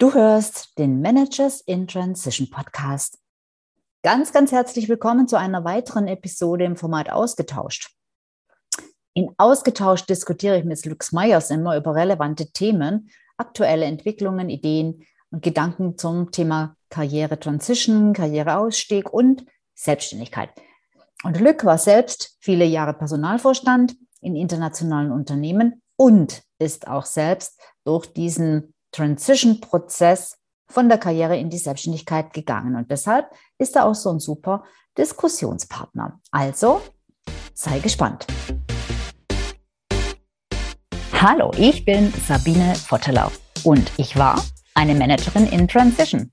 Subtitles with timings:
[0.00, 3.18] Du hörst den Managers in Transition Podcast.
[4.02, 7.90] Ganz, ganz herzlich willkommen zu einer weiteren Episode im Format Ausgetauscht.
[9.12, 15.42] In Ausgetauscht diskutiere ich mit Lux Meyers immer über relevante Themen, aktuelle Entwicklungen, Ideen und
[15.42, 19.44] Gedanken zum Thema Karriere Transition, Karriereausstieg und
[19.74, 20.48] Selbstständigkeit.
[21.24, 28.06] Und Lück war selbst viele Jahre Personalvorstand in internationalen Unternehmen und ist auch selbst durch
[28.06, 30.38] diesen Transition-Prozess
[30.68, 32.76] von der Karriere in die Selbstständigkeit gegangen.
[32.76, 34.64] Und deshalb ist er auch so ein super
[34.96, 36.20] Diskussionspartner.
[36.30, 36.80] Also
[37.54, 38.26] sei gespannt.
[41.12, 43.30] Hallo, ich bin Sabine Vottelau
[43.64, 44.42] und ich war
[44.74, 46.32] eine Managerin in Transition.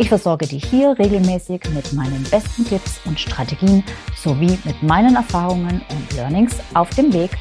[0.00, 3.82] Ich versorge dich hier regelmäßig mit meinen besten Tipps und Strategien
[4.14, 7.32] sowie mit meinen Erfahrungen und Learnings auf dem Weg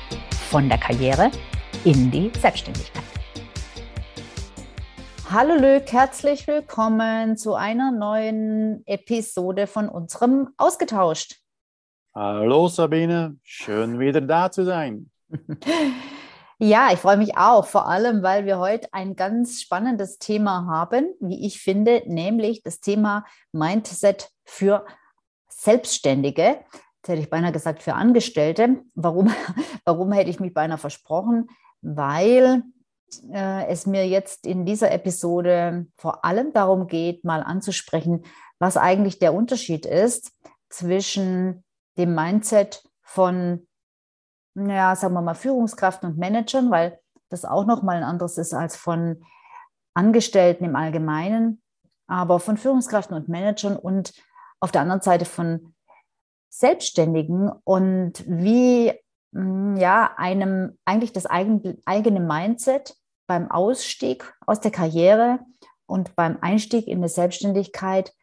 [0.49, 1.29] von der Karriere
[1.85, 3.03] in die Selbstständigkeit.
[5.29, 11.35] Hallo Lück, herzlich willkommen zu einer neuen Episode von unserem Ausgetauscht.
[12.15, 15.11] Hallo Sabine, schön wieder da zu sein.
[16.59, 21.13] Ja, ich freue mich auch, vor allem, weil wir heute ein ganz spannendes Thema haben,
[21.19, 24.83] wie ich finde, nämlich das Thema Mindset für
[25.49, 26.61] Selbstständige.
[26.95, 28.81] Jetzt hätte ich beinahe gesagt für Angestellte.
[28.95, 29.31] Warum,
[29.85, 31.47] warum hätte ich mich beinahe versprochen?
[31.81, 32.63] Weil
[33.31, 38.25] äh, es mir jetzt in dieser Episode vor allem darum geht, mal anzusprechen,
[38.57, 40.31] was eigentlich der Unterschied ist
[40.69, 41.63] zwischen
[41.99, 43.66] dem Mindset von
[44.57, 48.75] ja, sagen wir mal, Führungskräften und Managern, weil das auch nochmal ein anderes ist als
[48.75, 49.23] von
[49.93, 51.61] Angestellten im Allgemeinen,
[52.07, 54.13] aber von Führungskräften und Managern und
[54.59, 55.73] auf der anderen Seite von
[56.49, 58.93] Selbstständigen und wie
[59.33, 62.95] hm, ja, einem eigentlich das eigene, eigene Mindset
[63.27, 65.39] beim Ausstieg aus der Karriere
[65.85, 68.13] und beim Einstieg in die Selbstständigkeit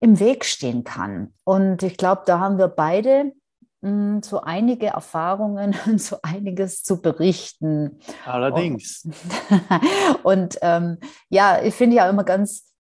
[0.00, 1.34] im Weg stehen kann.
[1.44, 3.32] Und ich glaube, da haben wir beide
[3.82, 7.98] Mm, so einige Erfahrungen und so einiges zu berichten.
[8.26, 9.04] Allerdings.
[9.04, 10.98] Und, und ähm,
[11.28, 12.72] ja, ich finde ja immer ganz,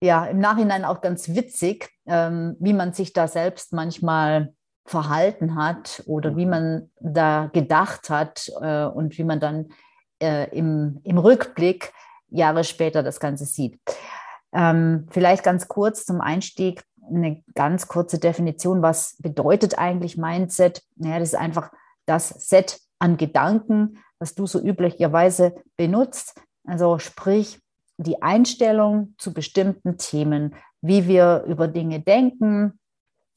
[0.00, 4.54] ja, im Nachhinein auch ganz witzig, ähm, wie man sich da selbst manchmal
[4.86, 6.50] verhalten hat oder wie mhm.
[6.50, 9.68] man da gedacht hat äh, und wie man dann
[10.22, 11.92] äh, im, im Rückblick
[12.30, 13.80] Jahre später das Ganze sieht.
[14.52, 18.82] Ähm, vielleicht ganz kurz zum Einstieg eine ganz kurze Definition.
[18.82, 20.82] Was bedeutet eigentlich Mindset?
[20.96, 21.72] Naja, das ist einfach
[22.06, 26.40] das Set an Gedanken, was du so üblicherweise benutzt.
[26.64, 27.60] Also sprich
[27.98, 32.78] die Einstellung zu bestimmten Themen, wie wir über Dinge denken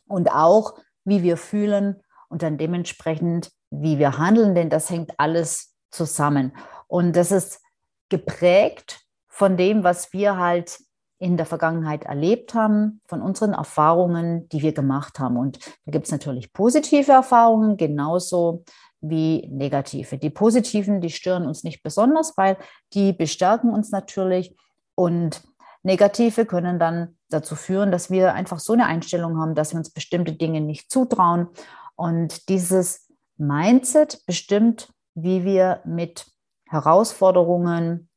[0.07, 5.75] und auch wie wir fühlen und dann dementsprechend, wie wir handeln, denn das hängt alles
[5.89, 6.53] zusammen.
[6.88, 7.61] Und das ist
[8.09, 10.79] geprägt von dem, was wir halt
[11.22, 15.38] in der Vergangenheit erlebt haben, von unseren Erfahrungen, die wir gemacht haben.
[15.38, 18.64] Und da gibt es natürlich positive Erfahrungen, genauso
[19.02, 20.18] wie negative.
[20.18, 22.58] Die positiven, die stören uns nicht besonders, weil
[22.94, 24.56] die bestärken uns natürlich.
[24.96, 25.44] Und
[25.84, 29.92] negative können dann dazu führen, dass wir einfach so eine Einstellung haben, dass wir uns
[29.92, 31.50] bestimmte Dinge nicht zutrauen.
[31.96, 33.08] Und dieses
[33.38, 36.26] Mindset bestimmt, wie wir mit
[36.66, 38.09] Herausforderungen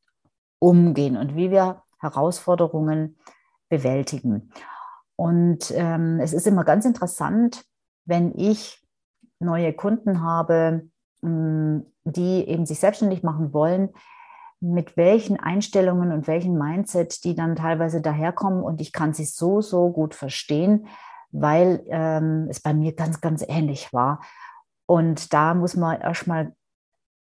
[0.59, 3.19] umgehen und wie wir Herausforderungen
[3.69, 4.53] bewältigen.
[5.17, 7.65] Und ähm, es ist immer ganz interessant,
[8.05, 8.81] wenn ich
[9.41, 10.89] neue Kunden habe,
[11.23, 13.91] hm, die eben sich selbstständig machen wollen,
[14.61, 18.63] mit welchen Einstellungen und welchen Mindset die dann teilweise daherkommen.
[18.63, 20.87] Und ich kann sie so, so gut verstehen,
[21.31, 24.23] weil ähm, es bei mir ganz, ganz ähnlich war.
[24.87, 26.55] Und da muss man erstmal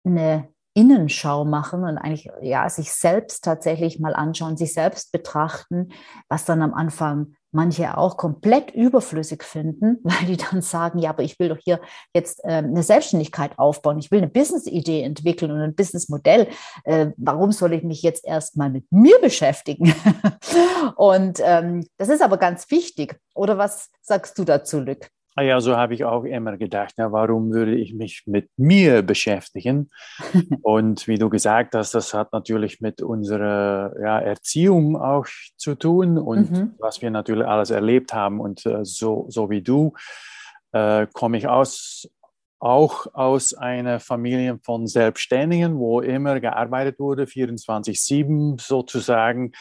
[0.04, 5.92] eine Innenschau machen und eigentlich ja sich selbst tatsächlich mal anschauen, sich selbst betrachten,
[6.28, 11.22] was dann am Anfang manche auch komplett überflüssig finden, weil die dann sagen, ja, aber
[11.22, 11.80] ich will doch hier
[12.14, 16.48] jetzt äh, eine Selbstständigkeit aufbauen, ich will eine Business-Idee entwickeln und ein Businessmodell.
[16.84, 19.94] Äh, warum soll ich mich jetzt erstmal mit mir beschäftigen?
[20.96, 23.18] und ähm, das ist aber ganz wichtig.
[23.34, 25.10] Oder was sagst du dazu, Lück?
[25.36, 29.02] Ah ja, so habe ich auch immer gedacht, ja, warum würde ich mich mit mir
[29.02, 29.90] beschäftigen?
[30.62, 36.18] Und wie du gesagt hast, das hat natürlich mit unserer ja, Erziehung auch zu tun
[36.18, 36.74] und mhm.
[36.78, 38.40] was wir natürlich alles erlebt haben.
[38.40, 39.92] Und äh, so, so wie du
[40.72, 42.08] äh, komme ich aus,
[42.58, 49.52] auch aus einer Familie von Selbstständigen, wo immer gearbeitet wurde, 24-7 sozusagen.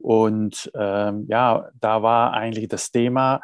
[0.00, 3.40] Und ähm, ja, da war eigentlich das Thema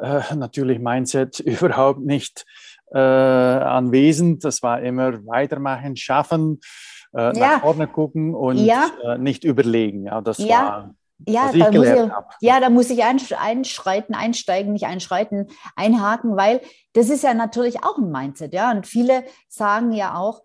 [0.00, 2.44] äh, natürlich Mindset überhaupt nicht
[2.92, 4.44] äh, anwesend.
[4.44, 6.60] Das war immer weitermachen, schaffen,
[7.14, 7.54] äh, ja.
[7.54, 8.88] nach vorne gucken und ja.
[9.04, 10.06] Äh, nicht überlegen.
[10.06, 10.48] Ja, das ja.
[10.48, 10.94] war
[11.26, 12.10] ja, da muss ich,
[12.40, 15.46] ja, da muss ich einschreiten, einsteigen, nicht einschreiten,
[15.76, 16.60] einhaken, weil
[16.94, 18.70] das ist ja natürlich auch ein Mindset, ja.
[18.70, 20.42] Und viele sagen ja auch,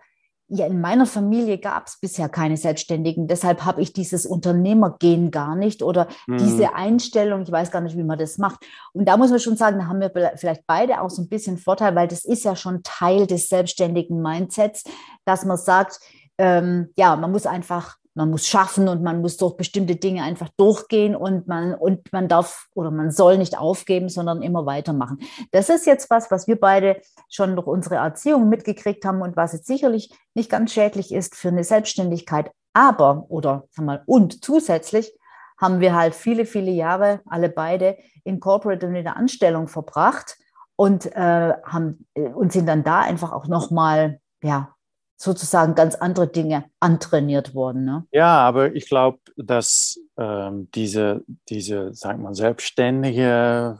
[0.50, 5.56] ja, in meiner Familie gab es bisher keine Selbstständigen, deshalb habe ich dieses Unternehmergehen gar
[5.56, 6.38] nicht oder mhm.
[6.38, 8.66] diese Einstellung, ich weiß gar nicht, wie man das macht.
[8.94, 11.58] Und da muss man schon sagen, da haben wir vielleicht beide auch so ein bisschen
[11.58, 14.86] Vorteil, weil das ist ja schon Teil des selbstständigen Mindsets,
[15.26, 16.00] dass man sagt,
[16.38, 20.50] ähm, ja, man muss einfach man muss schaffen und man muss durch bestimmte Dinge einfach
[20.58, 25.20] durchgehen und man, und man darf oder man soll nicht aufgeben, sondern immer weitermachen.
[25.52, 27.00] Das ist jetzt was, was wir beide
[27.30, 31.50] schon durch unsere Erziehung mitgekriegt haben und was jetzt sicherlich nicht ganz schädlich ist für
[31.50, 32.52] eine Selbstständigkeit.
[32.74, 35.14] Aber, oder sag mal, und zusätzlich
[35.60, 40.38] haben wir halt viele, viele Jahre, alle beide, in Corporate und in der Anstellung verbracht
[40.76, 44.76] und, äh, haben, äh, und sind dann da einfach auch nochmal, ja,
[45.18, 47.84] sozusagen ganz andere Dinge antrainiert worden.
[47.84, 48.06] Ne?
[48.12, 53.80] Ja, aber ich glaube, dass ähm, diese, diese, sagen wir, selbstständige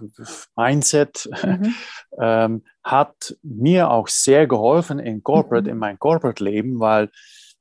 [0.56, 1.76] Mindset mhm.
[2.20, 5.70] ähm, hat mir auch sehr geholfen in Corporate, mhm.
[5.74, 7.10] in mein Corporate-Leben, weil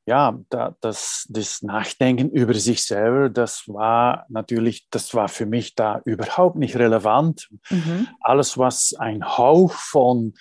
[0.08, 5.74] ja, da, das, das Nachdenken über sich selber, das war natürlich, das war für mich
[5.74, 7.48] da überhaupt nicht relevant.
[7.70, 8.06] Mhm.
[8.20, 10.34] Alles, was ein Hauch von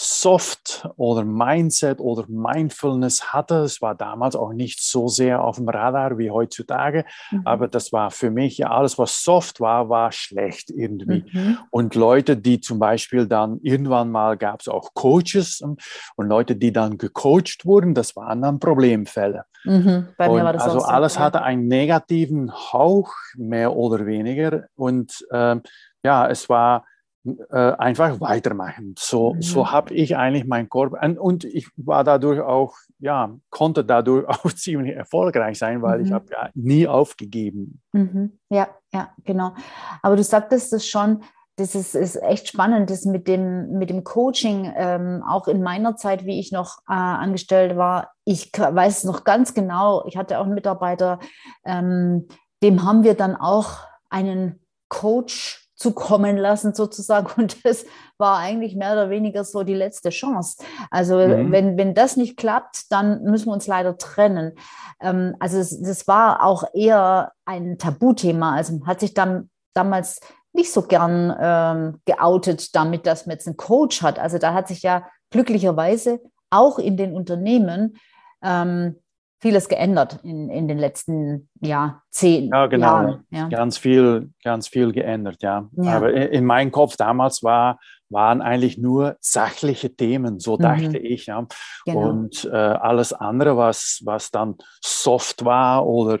[0.00, 3.56] Soft oder Mindset oder Mindfulness hatte.
[3.56, 7.42] Es war damals auch nicht so sehr auf dem Radar wie heutzutage, mhm.
[7.44, 11.24] aber das war für mich ja alles, was soft war, war schlecht irgendwie.
[11.30, 11.58] Mhm.
[11.70, 16.72] Und Leute, die zum Beispiel dann irgendwann mal gab es auch Coaches und Leute, die
[16.72, 19.44] dann gecoacht wurden, das waren dann Problemfälle.
[19.64, 20.08] Mhm.
[20.16, 21.20] Also so, alles ja.
[21.20, 24.64] hatte einen negativen Hauch, mehr oder weniger.
[24.76, 25.56] Und äh,
[26.02, 26.86] ja, es war
[27.24, 28.94] äh, einfach weitermachen.
[28.98, 29.42] So, mhm.
[29.42, 34.26] so habe ich eigentlich mein Korb und, und, ich war dadurch auch, ja, konnte dadurch
[34.28, 36.04] auch ziemlich erfolgreich sein, weil mhm.
[36.06, 37.80] ich habe ja nie aufgegeben.
[37.92, 38.38] Mhm.
[38.48, 39.54] Ja, ja, genau.
[40.02, 41.22] Aber du sagtest es schon,
[41.56, 45.96] das ist, ist echt spannend, das mit dem, mit dem Coaching, ähm, auch in meiner
[45.96, 48.12] Zeit, wie ich noch äh, angestellt war.
[48.24, 51.18] Ich weiß noch ganz genau, ich hatte auch einen Mitarbeiter,
[51.66, 52.28] ähm,
[52.62, 57.28] dem haben wir dann auch einen Coach zukommen lassen sozusagen.
[57.40, 57.84] Und das
[58.18, 60.62] war eigentlich mehr oder weniger so die letzte Chance.
[60.90, 61.50] Also mhm.
[61.50, 64.52] wenn, wenn das nicht klappt, dann müssen wir uns leider trennen.
[65.00, 68.54] Ähm, also es, das war auch eher ein Tabuthema.
[68.54, 70.20] Also hat sich dann damals
[70.52, 74.18] nicht so gern ähm, geoutet damit, dass man jetzt einen Coach hat.
[74.18, 77.96] Also da hat sich ja glücklicherweise auch in den Unternehmen
[78.42, 78.96] ähm,
[79.40, 82.86] vieles geändert in, in den letzten ja, zehn ja, genau.
[82.86, 83.26] Jahren.
[83.30, 83.48] Ja.
[83.48, 85.68] Ganz viel, ganz viel geändert, ja.
[85.72, 85.96] ja.
[85.96, 87.78] Aber in, in meinem Kopf damals war,
[88.10, 90.62] waren eigentlich nur sachliche Themen, so mhm.
[90.62, 91.26] dachte ich.
[91.26, 91.46] Ja.
[91.86, 92.08] Genau.
[92.08, 96.18] Und äh, alles andere, was, was dann soft war oder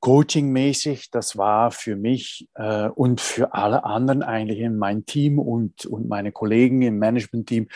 [0.00, 5.84] coachingmäßig, das war für mich äh, und für alle anderen eigentlich in meinem Team und,
[5.86, 7.68] und meine Kollegen im Management-Team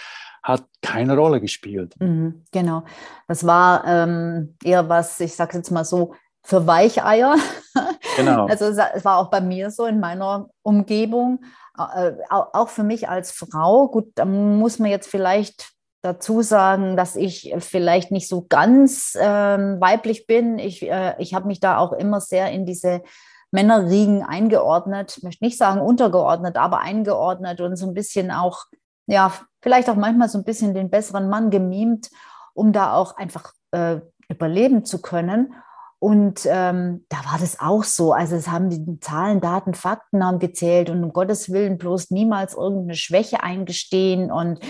[0.43, 1.95] hat keine Rolle gespielt.
[2.00, 2.85] Mhm, genau.
[3.28, 6.14] Das war ähm, eher was, ich sage jetzt mal so,
[6.45, 7.37] für Weicheier.
[8.16, 8.47] Genau.
[8.47, 11.45] Also es war auch bei mir so in meiner Umgebung,
[11.76, 13.88] äh, auch für mich als Frau.
[13.88, 15.74] Gut, da muss man jetzt vielleicht
[16.04, 20.58] dazu sagen, dass ich vielleicht nicht so ganz ähm, weiblich bin.
[20.58, 23.02] Ich, äh, ich habe mich da auch immer sehr in diese
[23.50, 25.16] Männerriegen eingeordnet.
[25.16, 28.66] Ich möchte nicht sagen untergeordnet, aber eingeordnet und so ein bisschen auch
[29.06, 29.32] ja,
[29.62, 32.11] vielleicht auch manchmal so ein bisschen den besseren Mann gemimt,
[32.54, 35.54] um da auch einfach äh, überleben zu können.
[35.99, 38.12] Und ähm, da war das auch so.
[38.12, 42.54] Also es haben die Zahlen, Daten, Fakten haben gezählt und um Gottes Willen bloß niemals
[42.54, 44.61] irgendeine Schwäche eingestehen und,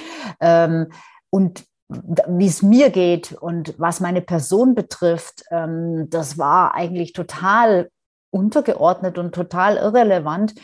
[0.40, 0.88] ähm,
[1.34, 1.64] und
[1.98, 7.90] wie es mir geht und was meine Person betrifft, ähm, das war eigentlich total
[8.30, 10.54] untergeordnet und total irrelevant.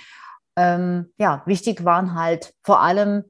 [0.55, 3.25] Ähm, ja, wichtig waren halt vor allem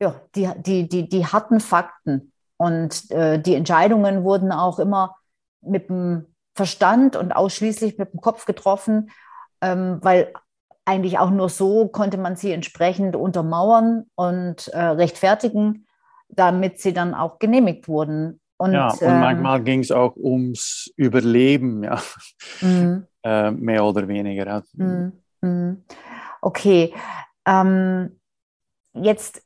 [0.00, 2.32] ja, die, die, die, die harten Fakten.
[2.56, 5.16] Und äh, die Entscheidungen wurden auch immer
[5.62, 9.10] mit dem Verstand und ausschließlich mit dem Kopf getroffen,
[9.60, 10.32] ähm, weil
[10.84, 15.88] eigentlich auch nur so konnte man sie entsprechend untermauern und äh, rechtfertigen,
[16.32, 18.40] damit sie dann auch genehmigt wurden.
[18.56, 22.00] Und, ja, und ähm, manchmal ging es auch ums Überleben, ja.
[22.60, 23.06] Mhm.
[23.22, 24.46] äh, mehr oder weniger.
[24.46, 24.62] Ja.
[24.74, 25.12] Mhm.
[25.40, 25.84] mhm.
[26.42, 26.94] Okay.
[27.46, 28.20] Ähm,
[28.94, 29.42] jetzt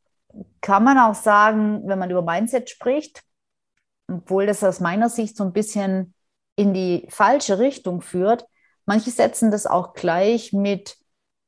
[0.61, 3.23] kann man auch sagen, wenn man über Mindset spricht,
[4.11, 6.15] obwohl das aus meiner Sicht so ein bisschen
[6.57, 8.45] in die falsche Richtung führt,
[8.87, 10.97] manche setzen das auch gleich mit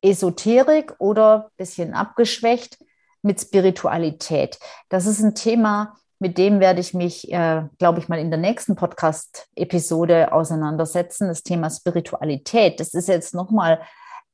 [0.02, 2.78] Esoterik oder ein bisschen abgeschwächt
[3.26, 4.59] mit Spiritualität.
[4.88, 8.40] Das ist ein Thema, mit dem werde ich mich, äh, glaube ich, mal in der
[8.40, 11.28] nächsten Podcast-Episode auseinandersetzen.
[11.28, 12.80] Das Thema Spiritualität.
[12.80, 13.80] Das ist jetzt nochmal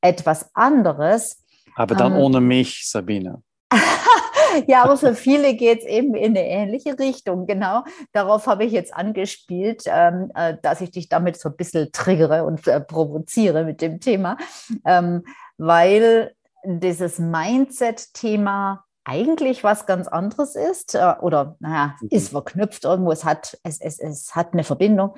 [0.00, 1.42] etwas anderes.
[1.75, 3.42] Aber dann ähm, ohne mich, Sabine.
[4.68, 7.46] ja, aber für viele geht es eben in eine ähnliche Richtung.
[7.46, 7.82] Genau,
[8.12, 12.44] darauf habe ich jetzt angespielt, ähm, äh, dass ich dich damit so ein bisschen triggere
[12.44, 14.37] und äh, provoziere mit dem Thema,
[14.84, 15.25] ähm,
[15.56, 16.32] weil
[16.64, 22.09] dieses Mindset-Thema eigentlich was ganz anderes ist äh, oder naja, mhm.
[22.11, 25.16] ist verknüpft irgendwo, es hat, es, es, es hat eine Verbindung.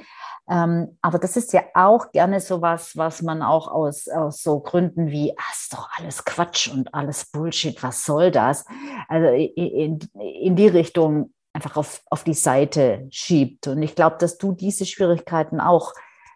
[0.49, 4.61] Ähm, aber das ist ja auch gerne so was, was man auch aus, aus so
[4.61, 8.65] Gründen wie, ah, ist doch alles Quatsch und alles Bullshit, was soll das?
[9.09, 13.69] Also in, in die Richtung einfach auf, auf die Seite schiebt.
[13.69, 15.93] Und ich glaube, dass du diese Schwierigkeiten auch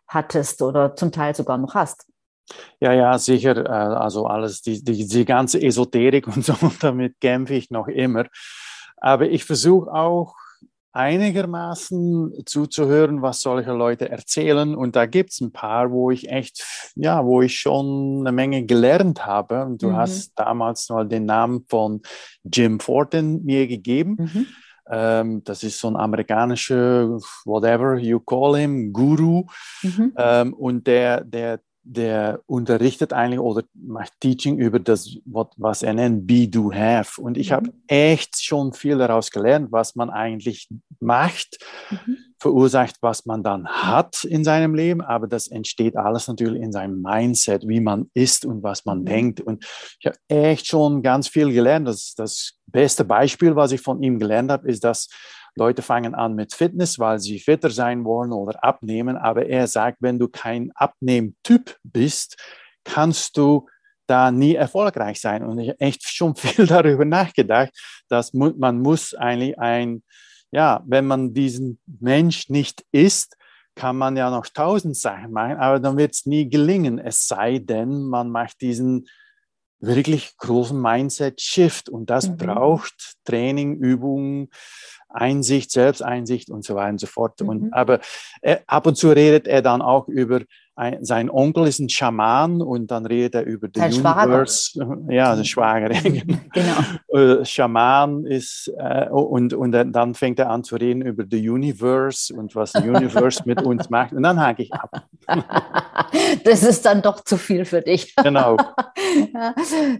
[0.06, 2.06] hattest oder zum Teil sogar noch hast.
[2.80, 3.56] Ja, ja, sicher.
[3.56, 8.26] Äh, also alles, die, die, die ganze Esoterik und so, damit kämpfe ich noch immer.
[8.96, 10.34] Aber ich versuche auch
[10.92, 14.74] einigermaßen zuzuhören, was solche Leute erzählen.
[14.74, 16.64] Und da gibt es ein paar, wo ich echt,
[16.96, 19.64] ja, wo ich schon eine Menge gelernt habe.
[19.64, 19.96] Und du mhm.
[19.96, 22.02] hast damals mal den Namen von
[22.42, 24.16] Jim Fortin mir gegeben.
[24.18, 24.46] Mhm.
[24.90, 29.44] Ähm, das ist so ein amerikanischer, whatever you call him, Guru.
[29.82, 30.12] Mhm.
[30.16, 36.26] Ähm, und der, der der unterrichtet eigentlich oder macht Teaching über das, was er nennt,
[36.26, 37.20] Be, Do, Have.
[37.20, 37.54] Und ich mhm.
[37.54, 40.68] habe echt schon viel daraus gelernt, was man eigentlich
[41.00, 41.58] macht,
[41.90, 42.18] mhm.
[42.38, 45.00] verursacht, was man dann hat in seinem Leben.
[45.00, 49.06] Aber das entsteht alles natürlich in seinem Mindset, wie man ist und was man mhm.
[49.06, 49.40] denkt.
[49.40, 49.64] Und
[49.98, 51.88] ich habe echt schon ganz viel gelernt.
[51.88, 55.08] Das, das beste Beispiel, was ich von ihm gelernt habe, ist, dass
[55.56, 59.16] Leute fangen an mit Fitness, weil sie fitter sein wollen oder abnehmen.
[59.16, 62.36] Aber er sagt, wenn du kein Abnehmtyp bist,
[62.84, 63.68] kannst du
[64.06, 65.44] da nie erfolgreich sein.
[65.44, 67.70] Und ich habe echt schon viel darüber nachgedacht,
[68.08, 70.02] dass man muss eigentlich ein,
[70.50, 73.36] ja, wenn man diesen Mensch nicht ist,
[73.78, 77.60] kann man ja noch tausend Sachen machen, aber dann wird es nie gelingen, es sei
[77.60, 79.06] denn, man macht diesen
[79.80, 82.36] wirklich großen Mindset-Shift und das mhm.
[82.38, 84.48] braucht Training, Übungen,
[85.08, 87.40] Einsicht, Selbsteinsicht und so weiter und so fort.
[87.40, 87.48] Mhm.
[87.48, 88.00] Und, aber
[88.42, 90.40] er, ab und zu redet er dann auch über
[90.78, 94.70] ein, sein Onkel ist ein Schaman und dann redet er über den Universe.
[94.70, 94.98] Schwager.
[95.12, 95.88] Ja, der Schwager.
[95.88, 96.38] genau.
[97.08, 102.32] Äh, Schaman ist, äh, und, und dann fängt er an zu reden über the Universe
[102.32, 104.12] und was the Universe mit uns macht.
[104.12, 105.04] Und dann hake ich ab.
[106.44, 108.14] das ist dann doch zu viel für dich.
[108.14, 108.56] Genau.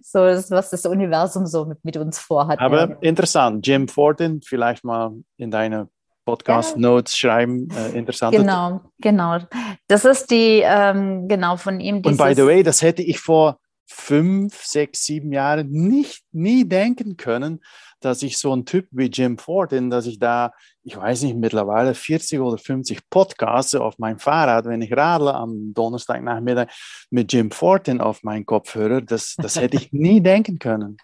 [0.02, 2.61] so, das, was das Universum so mit, mit uns vorhat.
[2.61, 2.97] Aber ja.
[3.00, 3.66] interessant.
[3.66, 5.88] Jim Forden, vielleicht mal in deine
[6.28, 7.68] Podcast-Notes schreiben.
[7.70, 8.37] Äh, interessant.
[8.37, 9.38] Genau, genau.
[9.87, 12.02] Das ist die, ähm, genau von ihm.
[12.04, 17.16] Und by the way, das hätte ich vor fünf, sechs, sieben Jahren nicht, nie denken
[17.16, 17.61] können,
[18.00, 21.94] dass ich so ein Typ wie Jim Forden, dass ich da, ich weiß nicht, mittlerweile
[21.94, 26.68] 40 oder 50 Podcasts auf meinem Fahrrad, wenn ich radle am Donnerstagnachmittag
[27.11, 30.99] mit Jim Forden auf meinen Kopfhörer, das, das hätte ich nie denken können.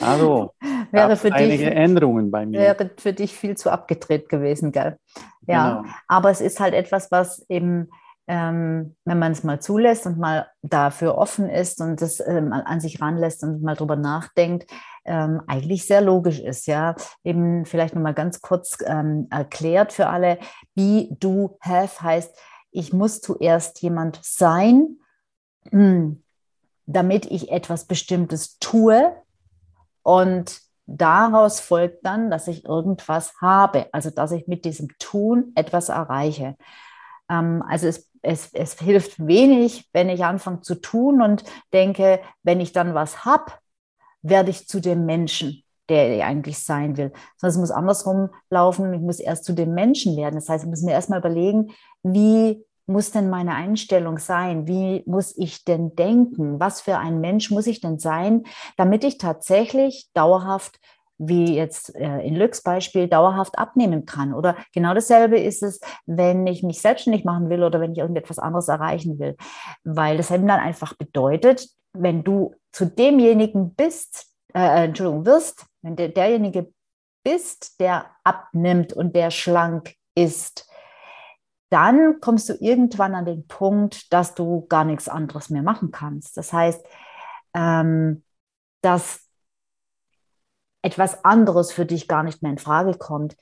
[0.00, 0.52] Also,
[0.90, 2.60] wäre für einige dich, Änderungen bei mir.
[2.60, 4.98] Wäre für dich viel zu abgedreht gewesen, gell?
[5.46, 5.94] Ja, genau.
[6.08, 7.90] aber es ist halt etwas, was eben,
[8.26, 12.80] ähm, wenn man es mal zulässt und mal dafür offen ist und das ähm, an
[12.80, 14.70] sich ranlässt und mal drüber nachdenkt,
[15.04, 16.94] ähm, eigentlich sehr logisch ist, ja.
[17.24, 20.38] Eben vielleicht nochmal ganz kurz ähm, erklärt für alle,
[20.74, 22.36] be, do, have heißt,
[22.72, 24.98] ich muss zuerst jemand sein,
[25.70, 26.22] hm,
[26.86, 29.14] damit ich etwas Bestimmtes tue,
[30.06, 35.88] und daraus folgt dann, dass ich irgendwas habe, also dass ich mit diesem Tun etwas
[35.88, 36.54] erreiche.
[37.28, 42.60] Ähm, also es, es, es hilft wenig, wenn ich anfange zu tun und denke, wenn
[42.60, 43.50] ich dann was habe,
[44.22, 47.12] werde ich zu dem Menschen, der ich eigentlich sein will.
[47.36, 48.94] Sondern es muss andersrum laufen.
[48.94, 50.36] Ich muss erst zu dem Menschen werden.
[50.36, 51.72] Das heißt, ich muss mir erstmal überlegen,
[52.04, 54.66] wie muss denn meine Einstellung sein?
[54.66, 56.60] Wie muss ich denn denken?
[56.60, 58.44] Was für ein Mensch muss ich denn sein,
[58.76, 60.78] damit ich tatsächlich dauerhaft
[61.18, 64.34] wie jetzt äh, in Lücks Beispiel dauerhaft abnehmen kann.
[64.34, 68.38] Oder genau dasselbe ist es, wenn ich mich selbstständig machen will oder wenn ich irgendetwas
[68.38, 69.36] anderes erreichen will.
[69.84, 75.96] Weil das eben dann einfach bedeutet, wenn du zu demjenigen bist, äh, Entschuldigung, wirst, wenn
[75.96, 76.70] der, derjenige
[77.24, 80.68] bist, der abnimmt und der schlank ist,
[81.70, 86.36] dann kommst du irgendwann an den Punkt, dass du gar nichts anderes mehr machen kannst.
[86.36, 86.84] Das heißt,
[87.54, 88.22] ähm,
[88.82, 89.26] dass
[90.82, 93.36] etwas anderes für dich gar nicht mehr in Frage kommt,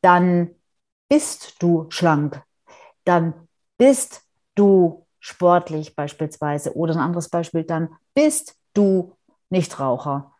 [0.00, 0.50] dann
[1.08, 2.42] bist du schlank,
[3.04, 3.34] dann
[3.78, 4.22] bist
[4.54, 9.16] du sportlich beispielsweise oder ein anderes Beispiel, dann bist du
[9.50, 10.32] Nichtraucher.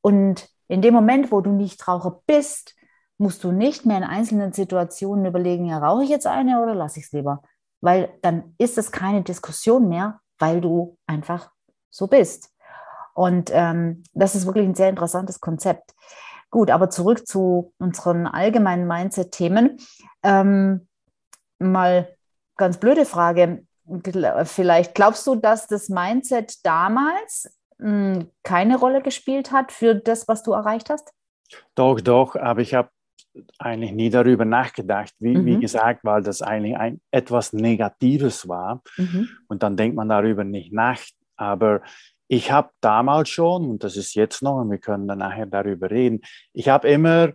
[0.00, 2.74] Und in dem Moment, wo du Nichtraucher bist,
[3.22, 6.98] musst du nicht mehr in einzelnen Situationen überlegen, ja, rauche ich jetzt eine oder lasse
[6.98, 7.42] ich es lieber?
[7.80, 11.50] Weil dann ist es keine Diskussion mehr, weil du einfach
[11.88, 12.50] so bist.
[13.14, 15.94] Und ähm, das ist wirklich ein sehr interessantes Konzept.
[16.50, 19.78] Gut, aber zurück zu unseren allgemeinen Mindset-Themen.
[20.22, 20.88] Ähm,
[21.58, 22.14] mal
[22.56, 23.64] ganz blöde Frage.
[24.44, 30.28] Vielleicht glaubst du, dass das Mindset damals mh, hm, keine Rolle gespielt hat für das,
[30.28, 31.12] was du erreicht hast?
[31.74, 32.90] Doch, doch, aber ich habe
[33.58, 35.46] eigentlich nie darüber nachgedacht, wie, mhm.
[35.46, 38.82] wie gesagt, weil das eigentlich ein, etwas Negatives war.
[38.96, 39.28] Mhm.
[39.48, 41.00] Und dann denkt man darüber nicht nach.
[41.36, 41.82] Aber
[42.28, 45.90] ich habe damals schon, und das ist jetzt noch, und wir können dann nachher darüber
[45.90, 46.20] reden,
[46.52, 47.32] ich habe immer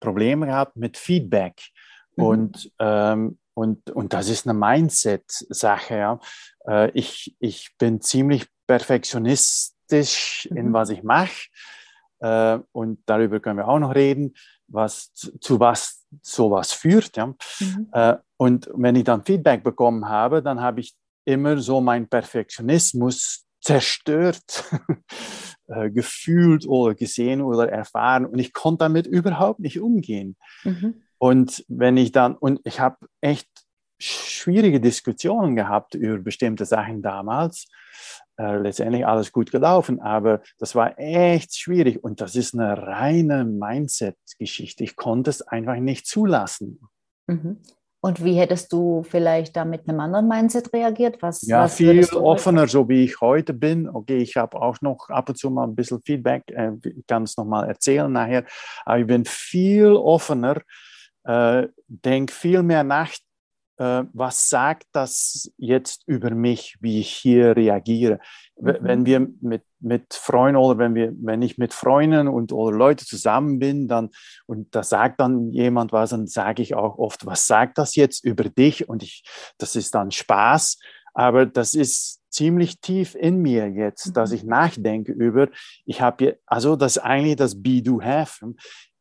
[0.00, 1.60] Probleme gehabt mit Feedback.
[2.16, 2.24] Mhm.
[2.24, 5.96] Und, ähm, und, und das ist eine Mindset-Sache.
[5.96, 6.20] Ja.
[6.68, 10.72] Äh, ich, ich bin ziemlich perfektionistisch in mhm.
[10.72, 11.48] was ich mache.
[12.20, 14.34] Äh, und darüber können wir auch noch reden,
[14.68, 17.16] was zu, was sowas führt.
[17.16, 17.26] Ja.
[17.26, 17.88] Mhm.
[17.92, 20.94] Äh, und wenn ich dann Feedback bekommen habe, dann habe ich
[21.24, 24.64] immer so meinen Perfektionismus zerstört
[25.66, 30.36] äh, gefühlt oder gesehen oder erfahren und ich konnte damit überhaupt nicht umgehen.
[30.62, 31.02] Mhm.
[31.18, 33.48] Und wenn ich dann, und ich habe echt
[33.98, 37.66] schwierige Diskussionen gehabt über bestimmte Sachen damals.
[38.38, 43.46] Äh, letztendlich alles gut gelaufen, aber das war echt schwierig und das ist eine reine
[43.46, 44.84] Mindset-Geschichte.
[44.84, 46.78] Ich konnte es einfach nicht zulassen.
[47.26, 47.62] Mhm.
[48.02, 51.22] Und wie hättest du vielleicht da mit einem anderen Mindset reagiert?
[51.22, 53.88] Was, ja, was viel offener, so wie ich heute bin.
[53.88, 56.44] Okay, ich habe auch noch ab und zu mal ein bisschen Feedback.
[56.50, 58.44] Äh, ich kann es nochmal erzählen nachher.
[58.84, 60.60] Aber ich bin viel offener,
[61.24, 63.10] äh, denke viel mehr nach,
[63.78, 68.20] was sagt das jetzt über mich, wie ich hier reagiere.
[68.58, 68.76] Mhm.
[68.80, 73.04] Wenn wir mit, mit Freunden oder wenn, wir, wenn ich mit Freunden und oder Leute
[73.04, 74.10] zusammen bin, dann,
[74.46, 78.24] und da sagt dann jemand was, dann sage ich auch oft, was sagt das jetzt
[78.24, 78.88] über dich?
[78.88, 79.24] Und ich,
[79.58, 80.78] das ist dann Spaß,
[81.12, 84.36] aber das ist ziemlich tief in mir jetzt, dass mhm.
[84.36, 85.48] ich nachdenke über,
[85.84, 88.54] ich habe hier, also das ist eigentlich das Be Do Have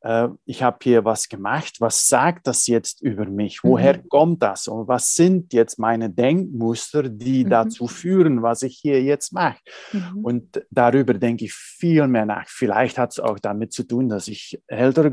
[0.06, 3.64] äh, ich habe hier was gemacht, was sagt das jetzt über mich?
[3.64, 4.08] Woher mhm.
[4.08, 4.68] kommt das?
[4.68, 7.50] Und was sind jetzt meine Denkmuster, die mhm.
[7.50, 9.58] dazu führen, was ich hier jetzt mache?
[9.92, 10.20] Mhm.
[10.24, 12.48] Und darüber denke ich viel mehr nach.
[12.48, 15.06] Vielleicht hat es auch damit zu tun, dass ich älter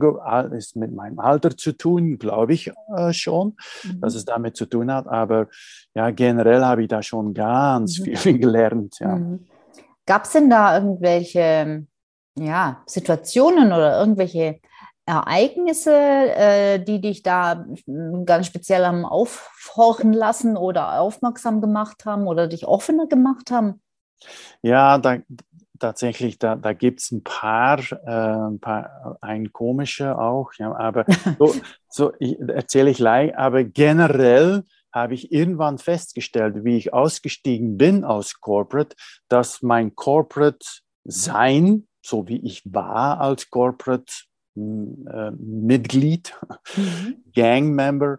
[0.52, 3.56] ist mit meinem Alter zu tun, glaube ich äh, schon,
[4.00, 4.18] dass mhm.
[4.18, 5.06] es damit zu tun hat.
[5.06, 5.48] Aber
[5.94, 8.16] ja, generell habe ich da schon ganz mhm.
[8.16, 8.98] viel gelernt.
[9.00, 9.16] Ja.
[9.16, 9.46] Mhm.
[10.04, 11.86] Gab es denn da irgendwelche
[12.36, 14.60] ja, Situationen oder irgendwelche
[15.06, 22.26] Ereignisse, äh, die dich da hm, ganz speziell haben aufhorchen lassen oder aufmerksam gemacht haben
[22.26, 23.80] oder dich offener gemacht haben?
[24.62, 25.18] Ja, da,
[25.80, 31.04] tatsächlich, da, da gibt es ein paar, äh, ein paar, ein komische auch, ja, aber
[31.38, 31.54] so,
[31.88, 34.62] so erzähle ich gleich, aber generell
[34.92, 38.94] habe ich irgendwann festgestellt, wie ich ausgestiegen bin aus Corporate,
[39.28, 40.64] dass mein Corporate
[41.04, 44.12] Sein, so wie ich war als Corporate
[44.56, 46.34] äh, Mitglied,
[46.76, 47.24] mhm.
[47.34, 48.18] Gangmember,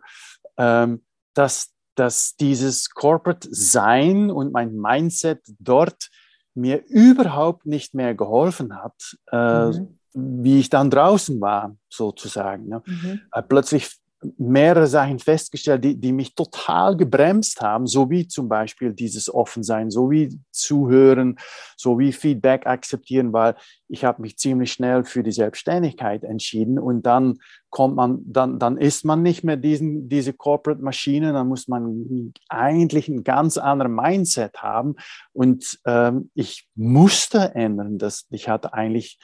[0.57, 6.09] ähm, dass, dass dieses Corporate Sein und mein Mindset dort
[6.55, 9.99] mir überhaupt nicht mehr geholfen hat, äh, mhm.
[10.13, 12.67] wie ich dann draußen war, sozusagen.
[12.67, 12.83] Ne?
[12.85, 13.21] Mhm.
[13.31, 13.89] Äh, plötzlich
[14.37, 19.91] mehrere Sachen festgestellt, die, die mich total gebremst haben, so wie zum Beispiel dieses Offensein,
[19.91, 21.37] so wie Zuhören,
[21.77, 23.55] so wie Feedback akzeptieren, weil
[23.87, 28.77] ich habe mich ziemlich schnell für die Selbstständigkeit entschieden und dann kommt man, dann, dann
[28.77, 34.57] ist man nicht mehr diesen, diese Corporate-Maschine, dann muss man eigentlich ein ganz anderes Mindset
[34.61, 34.95] haben
[35.31, 39.19] und ähm, ich musste ändern, dass ich hatte eigentlich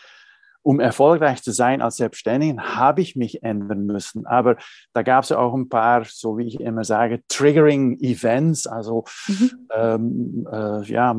[0.69, 4.27] um erfolgreich zu sein als Selbstständigen, habe ich mich ändern müssen.
[4.27, 4.55] Aber
[4.93, 8.67] da gab es auch ein paar, so wie ich immer sage, triggering Events.
[8.67, 9.67] Also, mhm.
[9.75, 11.15] ähm, äh, ja,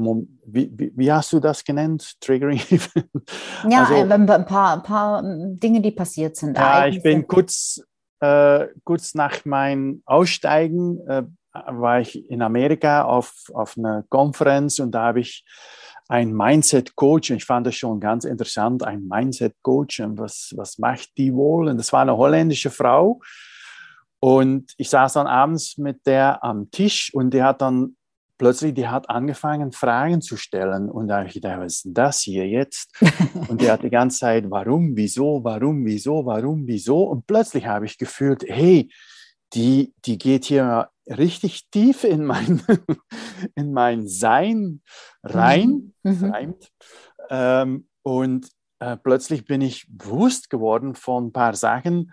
[0.47, 2.13] wie, wie, wie, hast du das genannt?
[2.21, 3.33] Triggering Events?
[3.69, 6.57] Ja, also, ein, paar, ein paar Dinge, die passiert sind.
[6.57, 7.83] Ja, ich bin kurz,
[8.21, 14.93] äh, kurz nach meinem Aussteigen, äh, war ich in Amerika auf, auf einer Konferenz und
[14.93, 15.45] da habe ich
[16.11, 17.31] ein Mindset-Coach.
[17.31, 20.03] Ich fand das schon ganz interessant, ein Mindset-Coach.
[20.17, 21.69] Was, was macht die wohl?
[21.69, 23.21] Und das war eine holländische Frau.
[24.19, 27.97] Und ich saß dann abends mit der am Tisch und die hat dann
[28.39, 30.91] plötzlich, die hat angefangen, Fragen zu stellen.
[30.91, 32.93] Und da habe ich gedacht, was ist denn das hier jetzt?
[33.49, 37.05] und die hat die ganze Zeit, warum, wieso, warum, wieso, warum, wieso?
[37.05, 38.91] Und plötzlich habe ich gefühlt, hey,
[39.55, 42.63] die, die geht hier richtig tief in mein,
[43.55, 44.83] in mein Sein
[45.23, 45.95] rein.
[46.03, 46.13] Mhm.
[46.13, 46.31] mhm.
[46.31, 46.73] Reimt.
[47.31, 48.49] Ähm, und
[48.81, 52.13] äh, plötzlich bin ich bewusst geworden von ein paar Sachen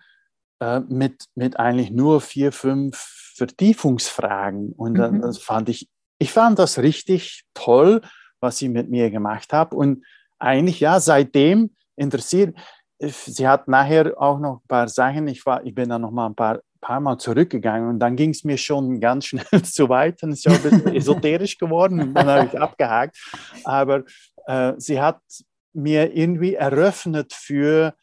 [0.60, 4.73] äh, mit, mit eigentlich nur vier, fünf Vertiefungsfragen.
[4.73, 5.21] Und mhm.
[5.21, 8.02] das fand ich ich fand das richtig toll,
[8.39, 9.73] was sie mit mir gemacht hat.
[9.73, 10.06] Und
[10.39, 12.58] eigentlich, ja, seitdem interessiert,
[13.00, 16.28] sie hat nachher auch noch ein paar Sachen, ich, war, ich bin dann noch mal
[16.28, 20.24] ein paar, paar Mal zurückgegangen und dann ging es mir schon ganz schnell zu weit
[20.24, 23.18] und es ist ja ein bisschen esoterisch geworden und dann habe ich abgehakt.
[23.63, 24.04] Aber
[24.48, 25.22] äh, sie hat
[25.74, 27.94] mir irgendwie eröffnet für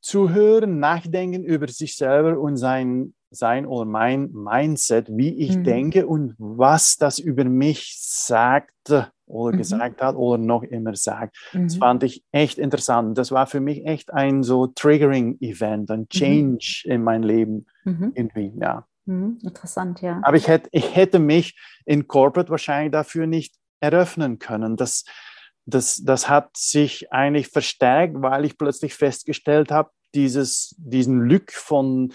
[0.00, 5.64] Zuhören, Nachdenken über sich selber und sein sein oder mein Mindset, wie ich mhm.
[5.64, 8.90] denke und was das über mich sagt
[9.26, 9.58] oder mhm.
[9.58, 11.36] gesagt hat oder noch immer sagt.
[11.52, 11.64] Mhm.
[11.64, 13.16] Das fand ich echt interessant.
[13.16, 16.08] Das war für mich echt ein so Triggering-Event, ein mhm.
[16.08, 18.12] Change in mein Leben mhm.
[18.14, 18.86] irgendwie, ja.
[19.06, 19.38] Mhm.
[19.42, 20.20] Interessant, ja.
[20.22, 24.76] Aber ich hätte, ich hätte mich in Corporate wahrscheinlich dafür nicht eröffnen können.
[24.76, 25.04] Das,
[25.66, 32.12] das, das hat sich eigentlich verstärkt, weil ich plötzlich festgestellt habe, dieses, diesen Lück von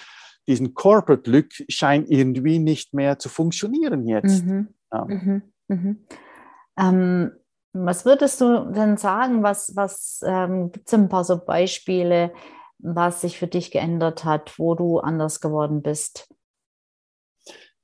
[0.48, 4.46] diesen Corporate Look scheint irgendwie nicht mehr zu funktionieren jetzt.
[4.46, 4.68] Mhm.
[4.92, 5.06] Ja.
[5.06, 5.42] Mhm.
[5.68, 6.06] Mhm.
[6.78, 7.32] Ähm,
[7.74, 12.32] was würdest du denn sagen, was, was ähm, gibt es ein paar so Beispiele,
[12.94, 16.28] was sich für dich geändert hat, wo du anders geworden bist?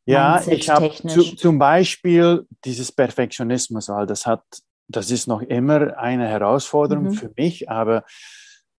[0.06, 4.44] Ja, ich habe zu, zum Beispiel dieses Perfektionismus, weil das hat,
[4.88, 7.14] das ist noch immer eine Herausforderung mhm.
[7.14, 8.04] für mich, aber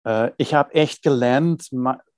[0.04, 1.70] äh, ich habe echt gelernt,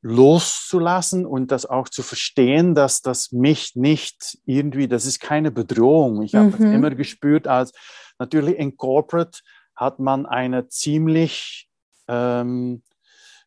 [0.01, 6.23] loszulassen und das auch zu verstehen, dass das mich nicht irgendwie, das ist keine Bedrohung.
[6.23, 6.73] Ich habe mhm.
[6.73, 7.71] immer gespürt, als
[8.19, 9.39] natürlich in Corporate
[9.75, 11.69] hat man eine ziemlich,
[12.07, 12.83] ähm,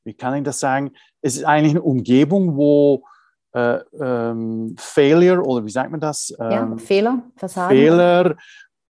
[0.06, 3.04] wie kann ich das sagen, es ist eigentlich eine Umgebung, wo
[3.52, 6.32] äh, ähm, Failure oder wie sagt man das?
[6.38, 7.74] Ähm, ja, Fehler, Versagen.
[7.74, 8.36] Fehler,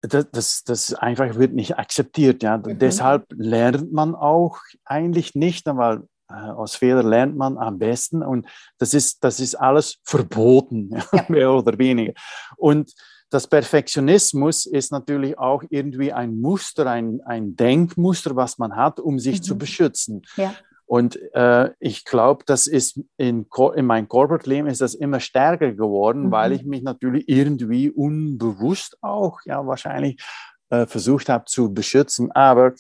[0.03, 2.42] das, das, das, einfach wird nicht akzeptiert.
[2.42, 2.59] Ja.
[2.59, 2.79] Mhm.
[2.79, 8.47] Deshalb lernt man auch eigentlich nicht, weil äh, aus Fehlern lernt man am besten und
[8.79, 11.25] das ist, das ist alles verboten, ja.
[11.29, 12.12] mehr oder weniger.
[12.57, 12.92] Und
[13.31, 19.19] das Perfektionismus ist natürlich auch irgendwie ein Muster, ein, ein Denkmuster, was man hat, um
[19.19, 19.42] sich mhm.
[19.42, 20.23] zu beschützen.
[20.37, 20.55] Ja.
[20.87, 26.27] Und äh, ich glaube, das ist in, in meinem Corporate-Leben ist das immer stärker geworden,
[26.27, 26.31] mhm.
[26.31, 30.22] weil ich mich natürlich irgendwie unbewusst auch, ja, wahrscheinlich
[30.70, 32.31] äh, versucht habe zu beschützen.
[32.33, 32.75] Aber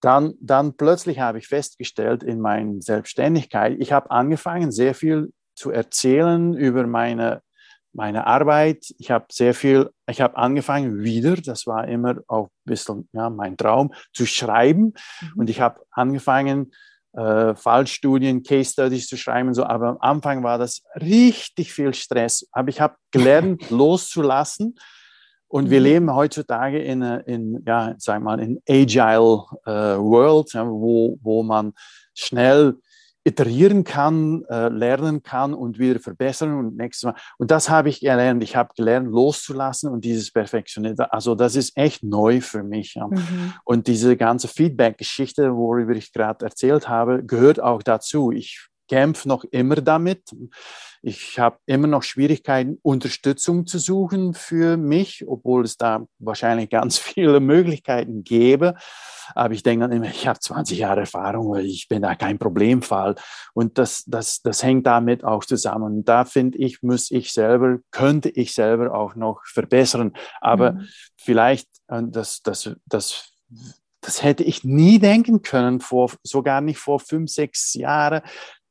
[0.00, 5.72] dann, dann plötzlich habe ich festgestellt in meiner Selbstständigkeit, ich habe angefangen, sehr viel zu
[5.72, 7.42] erzählen über meine,
[7.92, 8.94] meine Arbeit.
[8.98, 13.28] Ich habe sehr viel, ich habe angefangen wieder, das war immer auch ein bisschen ja,
[13.28, 14.94] mein Traum, zu schreiben.
[15.20, 15.32] Mhm.
[15.34, 16.70] Und ich habe angefangen,
[17.12, 19.54] äh, Fallstudien, Case Studies zu schreiben.
[19.54, 19.64] So.
[19.64, 22.46] Aber am Anfang war das richtig viel Stress.
[22.52, 24.76] Aber ich habe gelernt, loszulassen
[25.48, 25.86] und wir mhm.
[25.86, 31.72] leben heutzutage in, in ja, sag mal, in agile äh, World, ja, wo, wo man
[32.14, 32.74] schnell
[33.28, 37.14] iterieren kann, äh, lernen kann und wieder verbessern und nächstes Mal.
[37.36, 38.42] Und das habe ich gelernt.
[38.42, 41.06] Ich habe gelernt, loszulassen und dieses Perfektionismus.
[41.10, 42.94] Also das ist echt neu für mich.
[42.94, 43.06] Ja.
[43.06, 43.52] Mhm.
[43.64, 48.32] Und diese ganze Feedback-Geschichte, worüber ich gerade erzählt habe, gehört auch dazu.
[48.32, 50.34] Ich kämpfe noch immer damit.
[51.00, 56.98] Ich habe immer noch Schwierigkeiten, Unterstützung zu suchen für mich, obwohl es da wahrscheinlich ganz
[56.98, 58.74] viele Möglichkeiten gäbe.
[59.34, 63.14] Aber ich denke dann immer, ich habe 20 Jahre Erfahrung, ich bin da kein Problemfall.
[63.52, 65.98] Und das, das, das hängt damit auch zusammen.
[65.98, 70.14] Und da finde ich, muss ich selber, könnte ich selber auch noch verbessern.
[70.40, 70.88] Aber mhm.
[71.16, 73.32] vielleicht, äh, das, das, das,
[74.00, 78.22] das hätte ich nie denken können, vor, sogar nicht vor fünf, sechs Jahren,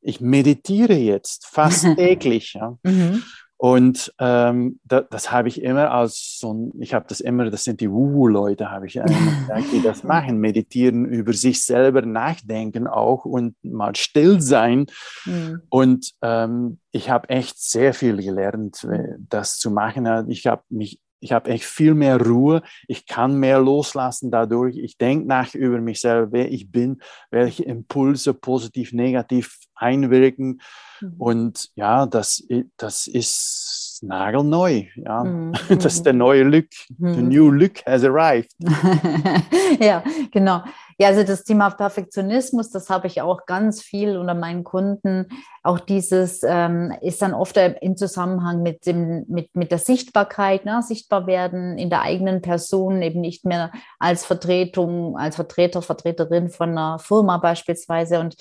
[0.02, 2.54] ich meditiere jetzt fast täglich.
[2.54, 2.78] Ja.
[2.84, 3.24] Mhm.
[3.60, 7.64] Und ähm, da, das habe ich immer als so ein, ich habe das immer, das
[7.64, 13.26] sind die Wuhu-Leute, habe ich gesagt, die das machen, meditieren, über sich selber nachdenken auch
[13.26, 14.86] und mal still sein.
[15.26, 15.62] Mhm.
[15.70, 18.88] Und ähm, ich habe echt sehr viel gelernt,
[19.28, 20.30] das zu machen.
[20.30, 24.98] Ich habe mich ich habe echt viel mehr Ruhe, ich kann mehr loslassen dadurch, ich
[24.98, 27.02] denke nach über mich selber, wer ich bin,
[27.32, 30.62] welche Impulse positiv, negativ einwirken.
[31.02, 31.14] Mhm.
[31.18, 32.46] Und ja, das,
[32.78, 34.84] das ist nagelneu.
[34.96, 35.24] Ja.
[35.24, 35.54] Mhm.
[35.70, 36.68] Das ist der neue Look.
[36.98, 37.14] Mhm.
[37.14, 38.52] The new look has arrived.
[39.80, 40.64] ja, genau.
[41.00, 45.28] Ja, also das Thema Perfektionismus, das habe ich auch ganz viel unter meinen Kunden.
[45.62, 50.82] Auch dieses ähm, ist dann oft im Zusammenhang mit, dem, mit, mit der Sichtbarkeit, ne?
[50.82, 56.72] sichtbar werden in der eigenen Person, eben nicht mehr als Vertretung, als Vertreter, Vertreterin von
[56.72, 58.36] einer Firma beispielsweise und,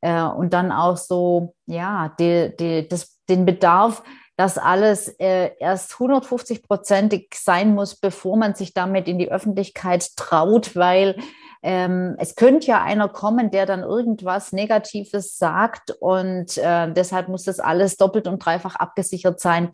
[0.00, 4.02] äh, und dann auch so, ja, die, die, das, den Bedarf,
[4.36, 10.74] dass alles äh, erst 150-prozentig sein muss, bevor man sich damit in die Öffentlichkeit traut,
[10.74, 11.16] weil
[11.62, 17.44] ähm, es könnte ja einer kommen, der dann irgendwas Negatives sagt und äh, deshalb muss
[17.44, 19.70] das alles doppelt und dreifach abgesichert sein.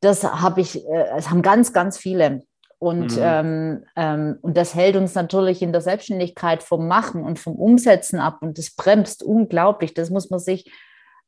[0.00, 2.42] Das habe ich, äh, es haben ganz, ganz viele.
[2.78, 3.22] Und, mhm.
[3.22, 8.20] ähm, ähm, und das hält uns natürlich in der Selbstständigkeit vom Machen und vom Umsetzen
[8.20, 9.92] ab und das bremst unglaublich.
[9.92, 10.70] Das muss man sich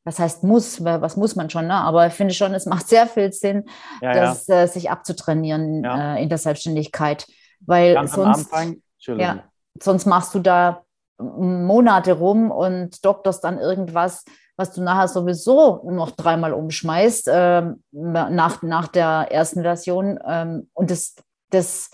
[0.05, 1.75] was heißt muss, was muss man schon, ne?
[1.75, 3.63] aber ich finde schon, es macht sehr viel Sinn,
[4.01, 4.63] ja, das ja.
[4.63, 6.15] Äh, sich abzutrainieren ja.
[6.15, 7.25] äh, in der Selbstständigkeit.
[7.61, 8.81] Weil Ganz sonst, am Anfang,
[9.17, 9.43] ja,
[9.81, 10.83] sonst machst du da
[11.19, 18.61] Monate rum und dokterst dann irgendwas, was du nachher sowieso noch dreimal umschmeißt ähm, nach,
[18.61, 20.19] nach der ersten Version.
[20.25, 21.15] Ähm, und das,
[21.49, 21.89] das,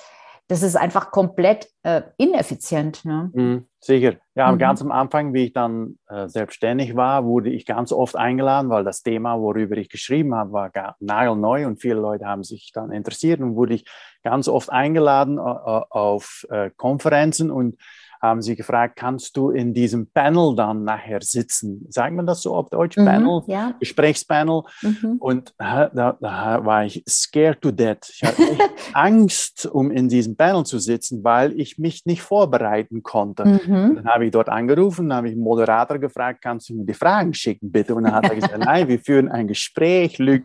[0.50, 3.06] das ist einfach komplett äh, ineffizient.
[3.06, 3.30] Ne?
[3.34, 4.16] Mhm, sicher.
[4.34, 4.58] Ja, mhm.
[4.58, 8.84] ganz am Anfang, wie ich dann äh, selbstständig war, wurde ich ganz oft eingeladen, weil
[8.84, 13.42] das Thema, worüber ich geschrieben habe, war nagelneu und viele Leute haben sich dann interessiert
[13.42, 13.86] und wurde ich
[14.24, 17.78] ganz oft eingeladen äh, auf äh, Konferenzen und
[18.21, 21.86] haben sie gefragt, kannst du in diesem Panel dann nachher sitzen?
[21.89, 22.97] Sagt man das so auf Deutsch?
[22.97, 23.73] Mhm, Panel, ja.
[23.79, 24.63] Gesprächspanel.
[24.82, 25.17] Mhm.
[25.19, 28.10] Und da, da, war ich scared to death.
[28.13, 28.43] Ich hatte
[28.93, 33.45] Angst, um in diesem Panel zu sitzen, weil ich mich nicht vorbereiten konnte.
[33.45, 33.95] Mhm.
[33.95, 37.34] Dann habe ich dort angerufen, habe ich den Moderator gefragt, kannst du mir die Fragen
[37.34, 37.95] schicken, bitte?
[37.95, 40.43] Und dann hat er gesagt, nein, wir führen ein Gespräch, Luc.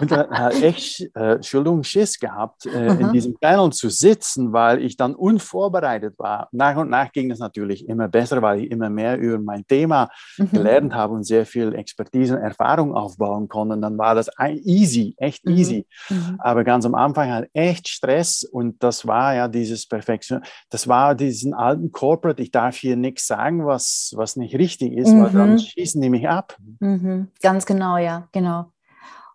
[0.00, 4.82] Und dann hat ich, äh, Entschuldigung, Schiss gehabt, äh, in diesem Panel zu sitzen, weil
[4.82, 6.48] ich dann unvorbereitet war.
[6.52, 9.66] Nach nach und nach ging es natürlich immer besser, weil ich immer mehr über mein
[9.66, 10.08] Thema
[10.38, 10.50] mhm.
[10.50, 13.74] gelernt habe und sehr viel Expertise und Erfahrung aufbauen konnte.
[13.74, 14.30] Und dann war das
[14.64, 15.56] easy, echt mhm.
[15.56, 15.86] easy.
[16.08, 16.36] Mhm.
[16.38, 21.14] Aber ganz am Anfang halt echt Stress und das war ja dieses Perfektion, das war
[21.14, 25.52] diesen alten Corporate, ich darf hier nichts sagen, was, was nicht richtig ist, weil dann
[25.52, 25.58] mhm.
[25.58, 26.56] schießen die mich ab.
[26.80, 27.28] Mhm.
[27.42, 28.72] Ganz genau, ja, genau.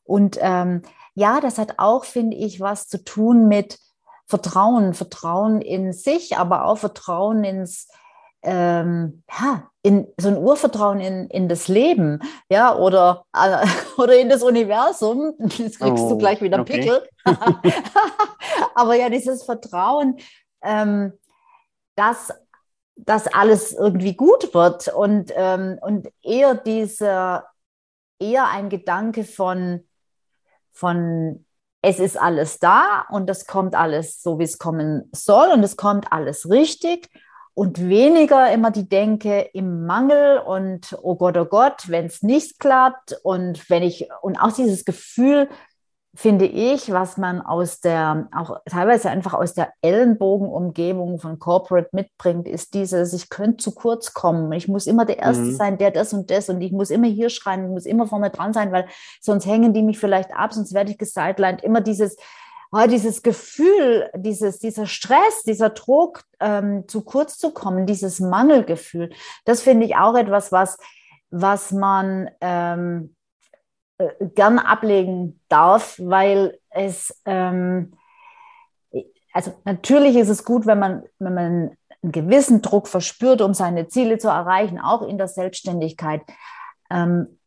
[0.03, 0.81] Und ähm,
[1.15, 3.79] ja, das hat auch, finde ich, was zu tun mit,
[4.27, 7.87] Vertrauen, Vertrauen in sich, aber auch Vertrauen ins,
[8.43, 13.65] ähm, ja, in so ein Urvertrauen in, in das Leben, ja, oder, äh,
[13.97, 15.33] oder in das Universum.
[15.39, 16.79] Jetzt kriegst oh, du gleich wieder okay.
[16.81, 17.09] Pickel.
[18.75, 20.17] aber ja, dieses Vertrauen,
[20.61, 21.13] ähm,
[21.95, 22.33] dass,
[22.97, 27.45] dass alles irgendwie gut wird und, ähm, und eher dieser,
[28.19, 29.87] eher ein Gedanke von,
[30.73, 31.45] von
[31.87, 35.77] es ist alles da und es kommt alles so, wie es kommen soll und es
[35.77, 37.09] kommt alles richtig.
[37.53, 42.59] Und weniger immer die Denke im Mangel und oh Gott, oh Gott, wenn es nicht
[42.59, 45.47] klappt und wenn ich und auch dieses Gefühl,
[46.17, 52.47] finde ich, was man aus der, auch teilweise einfach aus der Ellenbogenumgebung von Corporate mitbringt,
[52.47, 54.51] ist dieses, ich könnte zu kurz kommen.
[54.53, 55.55] Ich muss immer der Erste mhm.
[55.55, 58.31] sein, der das und das und ich muss immer hier schreien, ich muss immer vorne
[58.31, 58.87] dran sein, weil
[59.21, 61.63] sonst hängen die mich vielleicht ab, sonst werde ich gesidelined.
[61.63, 62.17] Immer dieses,
[62.71, 69.11] oh, dieses Gefühl, dieses, dieser Stress, dieser Druck, ähm, zu kurz zu kommen, dieses Mangelgefühl,
[69.45, 70.79] das finde ich auch etwas, was,
[71.29, 73.16] was man, ähm, äh,
[74.35, 77.93] gern ablegen darf, weil es, ähm,
[79.33, 83.87] also natürlich ist es gut, wenn man, wenn man einen gewissen Druck verspürt, um seine
[83.87, 86.21] Ziele zu erreichen, auch in der Selbstständigkeit.
[86.89, 87.39] Ähm,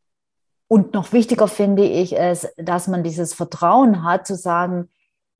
[0.69, 4.89] und noch wichtiger finde ich es, dass man dieses Vertrauen hat, zu sagen,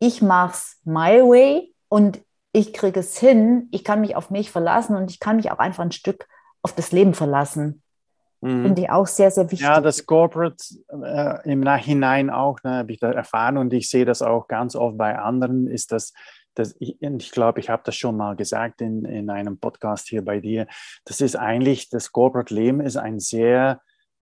[0.01, 2.21] ich mache es my way und
[2.53, 5.59] ich kriege es hin, ich kann mich auf mich verlassen und ich kann mich auch
[5.59, 6.27] einfach ein Stück
[6.63, 7.83] auf das Leben verlassen.
[8.41, 8.63] Mhm.
[8.65, 9.61] Finde ich auch sehr, sehr wichtig.
[9.67, 14.05] Ja, das Corporate äh, im Nachhinein auch, ne, habe ich da erfahren und ich sehe
[14.05, 16.13] das auch ganz oft bei anderen, ist das,
[16.55, 20.25] das ich, ich glaube, ich habe das schon mal gesagt in, in einem Podcast hier
[20.25, 20.67] bei dir,
[21.05, 23.81] das ist eigentlich, das Corporate Leben ist ein sehr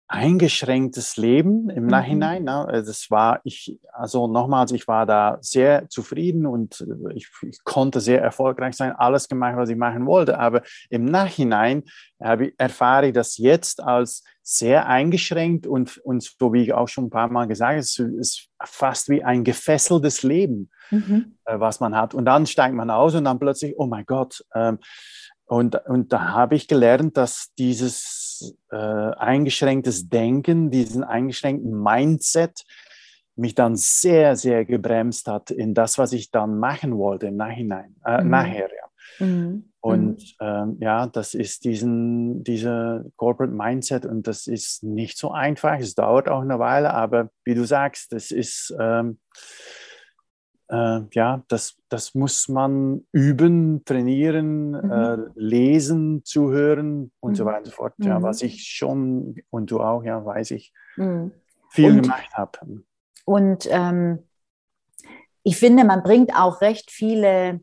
[0.07, 1.89] eingeschränktes Leben im mhm.
[1.89, 2.43] Nachhinein.
[2.43, 2.65] Ne?
[2.65, 7.63] Also das war ich, also nochmals, ich war da sehr zufrieden und äh, ich, ich,
[7.63, 10.37] konnte sehr erfolgreich sein, alles gemacht, was ich machen wollte.
[10.37, 11.83] Aber im Nachhinein
[12.21, 17.05] habe, erfahre ich das jetzt als sehr eingeschränkt und, und so wie ich auch schon
[17.05, 21.37] ein paar Mal gesagt habe, es ist fast wie ein gefesseltes Leben, mhm.
[21.45, 22.13] Äh, was man hat.
[22.13, 24.79] Und dann steigt man aus und dann plötzlich, oh mein Gott, ähm,
[25.45, 28.32] und, und da habe ich gelernt, dass dieses
[28.71, 32.63] äh, eingeschränktes Denken, diesen eingeschränkten Mindset,
[33.35, 37.95] mich dann sehr, sehr gebremst hat in das, was ich dann machen wollte im Nachhinein,
[38.05, 38.29] äh, mhm.
[38.29, 39.25] nachher, ja.
[39.25, 39.69] Mhm.
[39.79, 40.47] Und mhm.
[40.47, 45.77] ähm, ja, das ist diesen, diese Corporate Mindset und das ist nicht so einfach.
[45.77, 49.19] Es dauert auch eine Weile, aber wie du sagst, das ist, ähm,
[50.73, 54.91] äh, ja, das, das muss man üben, trainieren, mhm.
[54.91, 57.35] äh, lesen, zuhören und mhm.
[57.35, 57.93] so weiter und so fort.
[57.99, 58.23] Ja, mhm.
[58.23, 61.31] was ich schon und du auch, ja, weiß ich, mhm.
[61.69, 62.83] viel und, gemacht habe.
[63.25, 64.19] Und ähm,
[65.43, 67.61] ich finde, man bringt auch recht viele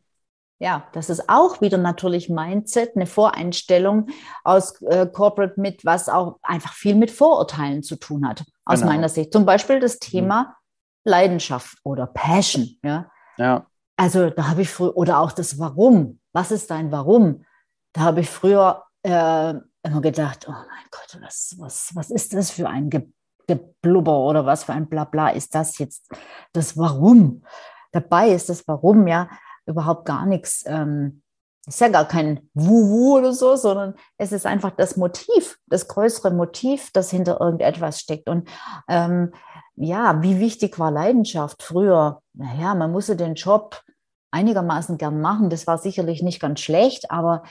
[0.62, 4.08] ja, das ist auch wieder natürlich Mindset, eine Voreinstellung
[4.44, 8.92] aus äh, Corporate mit, was auch einfach viel mit Vorurteilen zu tun hat, aus genau.
[8.92, 9.32] meiner Sicht.
[9.32, 10.00] Zum Beispiel das mhm.
[10.00, 10.56] Thema.
[11.04, 12.78] Leidenschaft oder Passion.
[12.82, 13.10] Ja.
[13.36, 13.66] ja.
[13.96, 16.20] Also da habe ich früher, oder auch das Warum.
[16.32, 17.44] Was ist dein Warum?
[17.92, 22.50] Da habe ich früher äh, immer gedacht, oh mein Gott, was, was, was ist das
[22.50, 23.08] für ein Ge
[23.46, 26.08] Geblubber oder was für ein Blabla ist das jetzt
[26.52, 27.42] das Warum?
[27.90, 29.28] Dabei ist das Warum, ja
[29.66, 31.22] überhaupt gar nichts, ähm,
[31.66, 36.30] ist ja gar kein Wuhu oder so, sondern es ist einfach das Motiv, das größere
[36.30, 38.28] Motiv, das hinter irgendetwas steckt.
[38.28, 38.48] Und
[38.88, 39.32] ähm,
[39.80, 42.20] ja, wie wichtig war Leidenschaft früher?
[42.34, 43.82] Naja, man musste den Job
[44.30, 45.48] einigermaßen gern machen.
[45.48, 47.44] Das war sicherlich nicht ganz schlecht, aber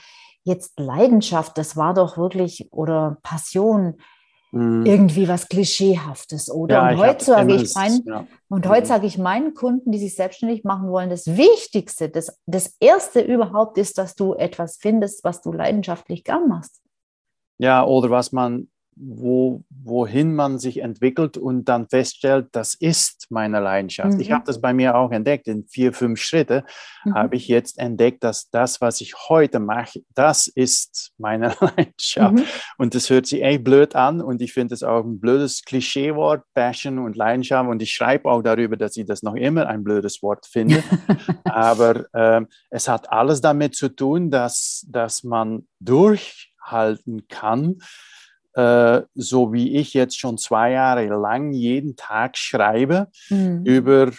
[0.44, 3.96] jetzt Leidenschaft, das war doch wirklich, oder Passion,
[4.52, 4.86] mhm.
[4.86, 6.74] irgendwie was Klischeehaftes, oder?
[6.74, 8.26] Ja, und heute sage ich meinen, ja.
[8.48, 8.86] und heute mhm.
[8.86, 13.76] sage ich meinen Kunden, die sich selbstständig machen wollen, das Wichtigste, das, das Erste überhaupt
[13.76, 16.80] ist, dass du etwas findest, was du leidenschaftlich gern machst.
[17.58, 18.68] Ja, oder was man
[19.02, 24.14] wo, wohin man sich entwickelt und dann feststellt, das ist meine Leidenschaft.
[24.14, 24.20] Mhm.
[24.20, 25.48] Ich habe das bei mir auch entdeckt.
[25.48, 26.64] In vier, fünf Schritte
[27.04, 27.14] mhm.
[27.14, 32.34] habe ich jetzt entdeckt, dass das, was ich heute mache, das ist meine Leidenschaft.
[32.34, 32.44] Mhm.
[32.76, 36.44] Und das hört sich echt blöd an und ich finde es auch ein blödes Klischeewort,
[36.54, 37.70] Passion und Leidenschaft.
[37.70, 40.82] Und ich schreibe auch darüber, dass ich das noch immer ein blödes Wort finde.
[41.44, 47.78] Aber äh, es hat alles damit zu tun, dass, dass man durchhalten kann,
[48.54, 53.64] äh, so wie ich jetzt schon zwei Jahre lang jeden Tag schreibe mhm.
[53.64, 54.12] über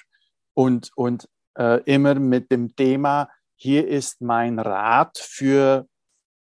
[0.54, 5.88] und, und äh, immer mit dem Thema, hier ist mein Rat für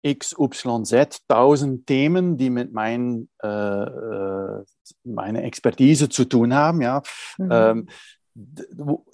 [0.06, 4.64] XYZ, tausend Themen, die mit mein, äh, äh
[5.04, 6.82] meiner Expertise zu tun haben.
[6.82, 7.02] Ja.
[7.38, 7.50] Mhm.
[7.52, 7.88] Ähm,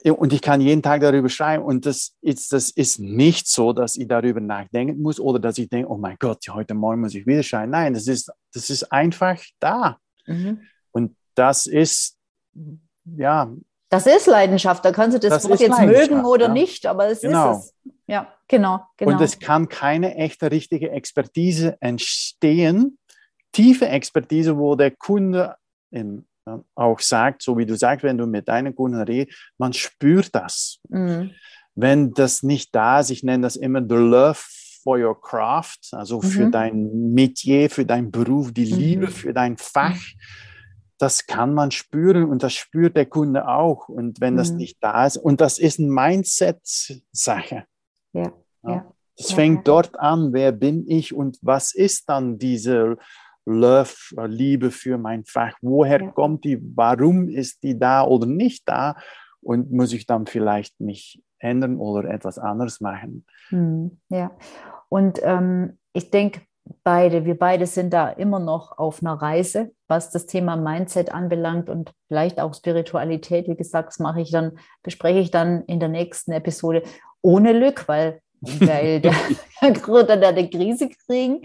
[0.04, 3.96] und ich kann jeden Tag darüber schreiben und das ist, das ist nicht so, dass
[3.96, 7.26] ich darüber nachdenken muss oder dass ich denke, oh mein Gott, heute Morgen muss ich
[7.26, 7.72] wieder schreiben.
[7.72, 9.98] Nein, das ist, das ist einfach da.
[10.26, 10.62] Mhm.
[10.92, 12.18] Und das ist,
[13.06, 13.54] ja.
[13.90, 16.54] Das ist Leidenschaft, da kannst du das, das Wort jetzt mögen oder ja.
[16.54, 17.54] nicht, aber es genau.
[17.54, 17.94] ist es.
[18.08, 19.12] Ja, genau, genau.
[19.12, 22.98] Und es kann keine echte, richtige Expertise entstehen,
[23.54, 25.56] tiefe Expertise, wo der Kunde
[25.92, 26.26] im
[26.76, 30.80] auch sagt, so wie du sagst, wenn du mit deinen Kunden redest, man spürt das.
[30.90, 31.32] Mhm.
[31.76, 34.40] Wenn das nicht da ist, ich nenne das immer the love
[34.84, 36.24] for your craft, also mhm.
[36.24, 38.80] für dein Metier, für deinen Beruf, die mhm.
[38.80, 40.00] Liebe für dein Fach,
[40.98, 43.90] das kann man spüren und das spürt der Kunde auch.
[43.90, 44.58] Und wenn das mhm.
[44.58, 47.66] nicht da ist, und das ist eine Mindset-Sache.
[48.14, 48.34] Ja.
[48.64, 48.94] ja.
[49.16, 49.36] Es ja.
[49.36, 52.98] fängt dort an, wer bin ich und was ist dann diese
[53.46, 55.54] Love, äh, Liebe für mein Fach.
[55.62, 56.12] Woher ja.
[56.12, 56.60] kommt die?
[56.76, 58.96] Warum ist die da oder nicht da?
[59.42, 63.26] Und muss ich dann vielleicht mich ändern oder etwas anderes machen?
[63.50, 64.32] Hm, ja,
[64.90, 66.42] und ähm, ich denke,
[66.84, 71.70] beide, wir beide sind da immer noch auf einer Reise, was das Thema Mindset anbelangt
[71.70, 73.48] und vielleicht auch Spiritualität.
[73.48, 76.84] Wie gesagt, das mache ich dann, bespreche ich dann in der nächsten Episode
[77.22, 78.22] ohne Lück, weil
[78.60, 79.02] weil
[79.62, 81.42] der Gründer da die Krise kriegen.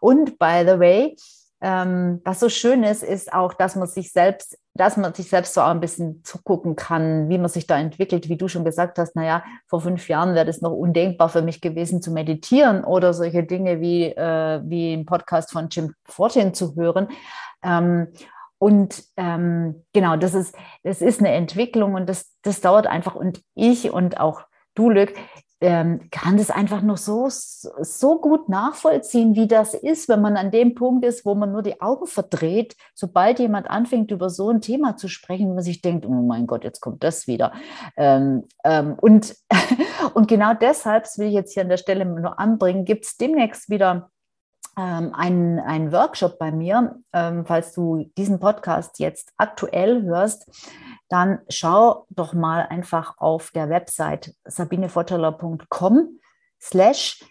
[0.00, 1.16] Und by the way,
[1.62, 5.54] ähm, was so schön ist, ist auch, dass man sich selbst, dass man sich selbst
[5.54, 8.28] so auch ein bisschen zugucken kann, wie man sich da entwickelt.
[8.28, 11.62] Wie du schon gesagt hast, naja, vor fünf Jahren wäre das noch undenkbar für mich
[11.62, 16.76] gewesen zu meditieren oder solche Dinge wie, äh, wie im Podcast von Jim Fortin zu
[16.76, 17.08] hören.
[17.62, 18.08] Ähm,
[18.58, 23.14] und ähm, genau, das ist, das ist eine Entwicklung und das, das dauert einfach.
[23.14, 24.42] Und ich und auch
[24.74, 25.14] du, Lück,
[25.60, 30.50] ähm, kann das einfach noch so, so gut nachvollziehen, wie das ist, wenn man an
[30.50, 34.60] dem Punkt ist, wo man nur die Augen verdreht, sobald jemand anfängt, über so ein
[34.60, 37.52] Thema zu sprechen, man sich denkt, oh mein Gott, jetzt kommt das wieder.
[37.96, 39.34] Ähm, ähm, und,
[40.14, 43.16] und genau deshalb, das will ich jetzt hier an der Stelle nur anbringen, gibt es
[43.16, 44.10] demnächst wieder
[44.78, 50.50] ähm, einen, einen Workshop bei mir, ähm, falls du diesen Podcast jetzt aktuell hörst
[51.08, 56.20] dann schau doch mal einfach auf der Website sabinefotteler.com
[56.60, 57.24] slash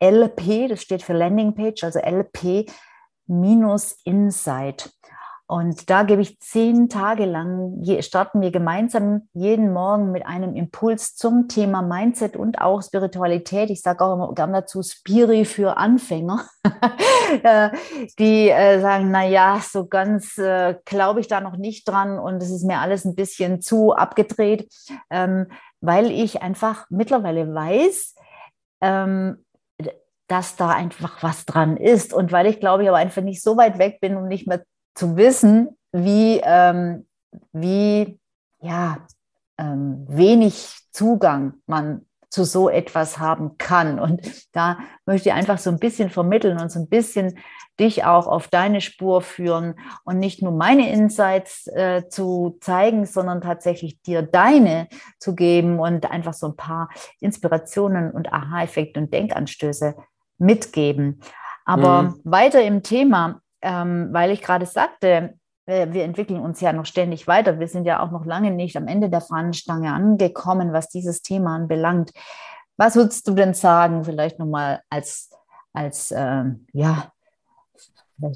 [0.00, 2.70] LP, das steht für Landingpage, also LP
[3.26, 4.90] minus Insight.
[5.50, 11.16] Und da gebe ich zehn Tage lang, starten wir gemeinsam jeden Morgen mit einem Impuls
[11.16, 13.68] zum Thema Mindset und auch Spiritualität.
[13.68, 16.46] Ich sage auch immer gern dazu Spiri für Anfänger,
[17.42, 17.70] äh,
[18.20, 22.36] die äh, sagen, na ja, so ganz äh, glaube ich da noch nicht dran und
[22.40, 24.72] es ist mir alles ein bisschen zu abgedreht,
[25.10, 25.48] ähm,
[25.80, 28.14] weil ich einfach mittlerweile weiß,
[28.82, 29.44] ähm,
[30.28, 32.14] dass da einfach was dran ist.
[32.14, 34.62] Und weil ich glaube ich aber einfach nicht so weit weg bin, um nicht mehr
[35.00, 37.06] zu wissen, wie, ähm,
[37.54, 38.20] wie
[38.60, 38.98] ja,
[39.56, 43.98] ähm, wenig Zugang man zu so etwas haben kann.
[43.98, 44.20] Und
[44.52, 47.38] da möchte ich einfach so ein bisschen vermitteln und so ein bisschen
[47.80, 49.74] dich auch auf deine Spur führen
[50.04, 54.86] und nicht nur meine Insights äh, zu zeigen, sondern tatsächlich dir deine
[55.18, 56.90] zu geben und einfach so ein paar
[57.20, 59.94] Inspirationen und Aha-Effekte und Denkanstöße
[60.36, 61.22] mitgeben.
[61.64, 62.20] Aber mhm.
[62.24, 65.34] weiter im Thema, ähm, weil ich gerade sagte,
[65.66, 67.58] äh, wir entwickeln uns ja noch ständig weiter.
[67.58, 71.56] Wir sind ja auch noch lange nicht am Ende der Fahnenstange angekommen, was dieses Thema
[71.56, 72.10] anbelangt.
[72.76, 75.30] Was würdest du denn sagen, vielleicht nochmal als,
[75.72, 77.12] als ähm, ja,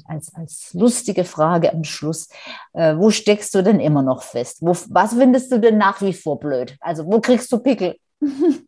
[0.05, 2.27] als, als lustige Frage am Schluss.
[2.73, 4.57] Äh, wo steckst du denn immer noch fest?
[4.61, 6.75] Wo, was findest du denn nach wie vor blöd?
[6.79, 7.95] Also, wo kriegst du Pickel?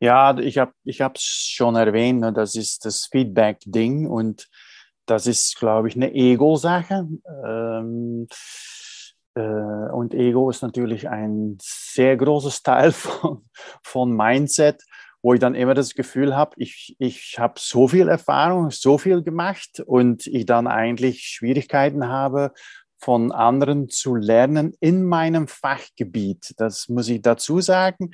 [0.00, 0.72] ja, ich habe
[1.14, 4.48] es schon erwähnt, ne, das ist das Feedback-Ding und
[5.10, 7.08] das ist, glaube ich, eine Ego-Sache.
[7.44, 8.28] Ähm,
[9.34, 13.44] äh, und Ego ist natürlich ein sehr großes Teil von,
[13.82, 14.82] von Mindset,
[15.22, 19.22] wo ich dann immer das Gefühl habe, ich, ich habe so viel Erfahrung, so viel
[19.22, 22.52] gemacht und ich dann eigentlich Schwierigkeiten habe,
[23.00, 26.54] von anderen zu lernen in meinem Fachgebiet.
[26.56, 28.10] Das muss ich dazu sagen,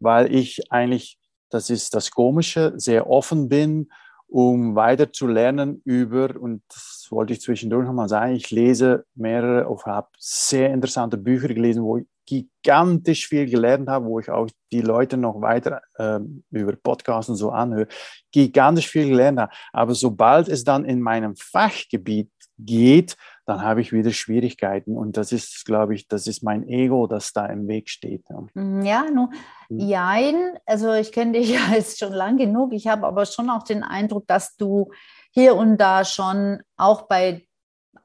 [0.00, 1.18] weil ich eigentlich,
[1.50, 3.88] das ist das Komische, sehr offen bin
[4.32, 9.68] um weiter zu lernen über, und das wollte ich zwischendurch nochmal sagen, ich lese mehrere,
[9.68, 14.48] oder habe sehr interessante Bücher gelesen, wo ich gigantisch viel gelernt habe, wo ich auch
[14.70, 16.20] die Leute noch weiter äh,
[16.50, 17.88] über Podcasts und so anhöre,
[18.30, 19.52] gigantisch viel gelernt habe.
[19.72, 22.30] Aber sobald es dann in meinem Fachgebiet
[22.64, 24.96] geht, dann habe ich wieder Schwierigkeiten.
[24.96, 28.24] Und das ist, glaube ich, das ist mein Ego, das da im Weg steht.
[28.54, 29.30] Ja, nur
[29.68, 29.78] hm.
[29.78, 30.58] jein.
[30.66, 32.72] Also ich kenne dich ja jetzt schon lang genug.
[32.72, 34.90] Ich habe aber schon auch den Eindruck, dass du
[35.30, 37.46] hier und da schon auch bei,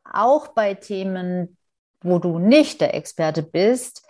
[0.03, 1.57] auch bei Themen,
[2.01, 4.07] wo du nicht der Experte bist,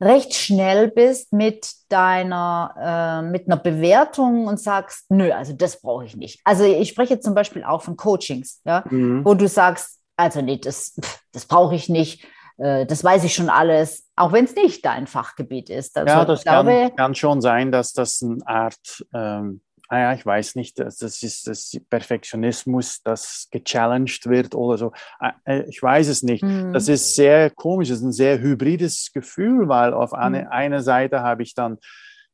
[0.00, 6.04] recht schnell bist mit deiner, äh, mit einer Bewertung und sagst, nö, also das brauche
[6.04, 6.40] ich nicht.
[6.44, 9.24] Also ich spreche zum Beispiel auch von Coachings, ja, mhm.
[9.24, 10.98] wo du sagst, also nee, das,
[11.32, 12.26] das brauche ich nicht,
[12.56, 15.96] äh, das weiß ich schon alles, auch wenn es nicht dein Fachgebiet ist.
[15.96, 20.12] Also, ja, das glaube, kann, kann, schon sein, dass das eine Art ähm, ah ja,
[20.14, 24.92] ich weiß nicht, das ist das Perfektionismus, das gechallenged wird oder so.
[25.18, 26.44] Ah, äh, ich weiß es nicht.
[26.44, 26.72] Mhm.
[26.72, 30.48] Das ist sehr komisch, das ist ein sehr hybrides Gefühl, weil auf eine, mhm.
[30.48, 31.78] einer Seite habe ich dann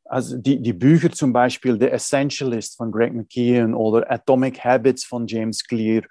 [0.09, 5.27] also die, die Bücher zum Beispiel The Essentialist von Greg McKeown oder Atomic Habits von
[5.27, 6.03] James Clear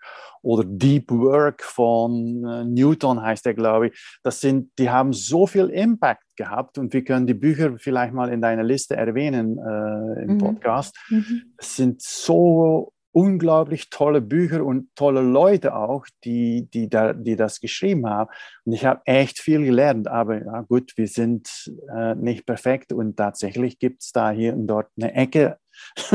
[0.41, 4.17] oder Deep Work von äh, Newton heißt er, glaube ich.
[4.23, 8.31] Das sind, die haben so viel Impact gehabt und wir können die Bücher vielleicht mal
[8.31, 10.37] in deiner Liste erwähnen äh, im mhm.
[10.37, 10.95] Podcast.
[11.09, 11.53] Mhm.
[11.57, 17.61] Es sind so unglaublich tolle Bücher und tolle Leute auch, die, die, da, die das
[17.61, 18.29] geschrieben haben.
[18.65, 20.09] Und ich habe echt viel gelernt.
[20.09, 24.67] Aber ja, gut, wir sind äh, nicht perfekt und tatsächlich gibt es da hier und
[24.67, 25.57] dort eine Ecke,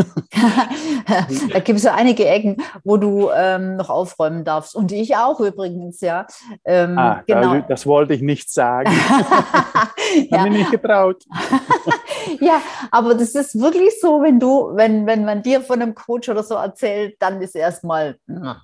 [1.53, 4.75] da gibt es so einige Ecken, wo du ähm, noch aufräumen darfst.
[4.75, 6.27] Und ich auch übrigens, ja.
[6.65, 7.61] Ähm, ah, genau.
[7.69, 8.91] Das wollte ich nicht sagen.
[10.31, 10.39] ja.
[10.39, 11.25] Habe mich nicht getraut.
[12.41, 12.61] ja,
[12.91, 16.43] aber das ist wirklich so, wenn du, wenn, wenn man dir von einem Coach oder
[16.43, 18.17] so erzählt, dann ist erstmal,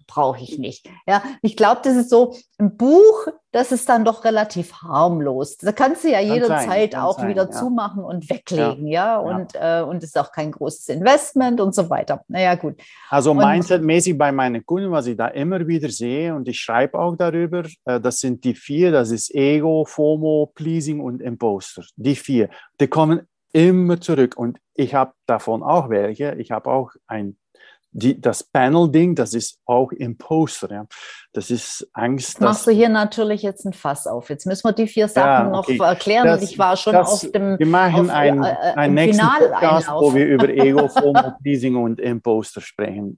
[0.06, 0.88] brauche ich nicht.
[1.06, 5.56] Ja, ich glaube, das ist so ein Buch, das ist dann doch relativ harmlos.
[5.56, 7.50] Da kannst du ja jederzeit auch sein, wieder ja.
[7.50, 9.14] zumachen und weglegen, ja.
[9.14, 9.18] ja?
[9.18, 9.80] Und, ja.
[9.80, 12.22] Äh, und ist auch kein großes Investment und so weiter.
[12.28, 12.74] Naja, gut.
[13.08, 17.16] Also mindsetmäßig bei meinen Kunden, was ich da immer wieder sehe und ich schreibe auch
[17.16, 21.82] darüber, äh, das sind die vier, das ist Ego, FOMO, Pleasing und Imposter.
[21.96, 22.50] Die vier.
[22.78, 23.26] Die kommen
[23.57, 26.34] immer zurück und ich habe davon auch welche.
[26.34, 27.38] Ich habe auch ein
[27.98, 30.70] die, das Panel-Ding, das ist auch Imposter.
[30.70, 30.86] Ja.
[31.32, 32.42] Das ist Angst.
[32.42, 34.28] Machst du hier natürlich jetzt ein Fass auf.
[34.28, 35.78] Jetzt müssen wir die vier Sachen ja, okay.
[35.78, 36.26] noch erklären.
[36.26, 37.59] Das, ich war schon das, auf dem.
[37.59, 41.76] Wir machen auf, einen, äh, äh nächsten Final Podcast, wo wir über Ego, FOMO, Pleasing
[41.76, 43.16] und Imposter sprechen.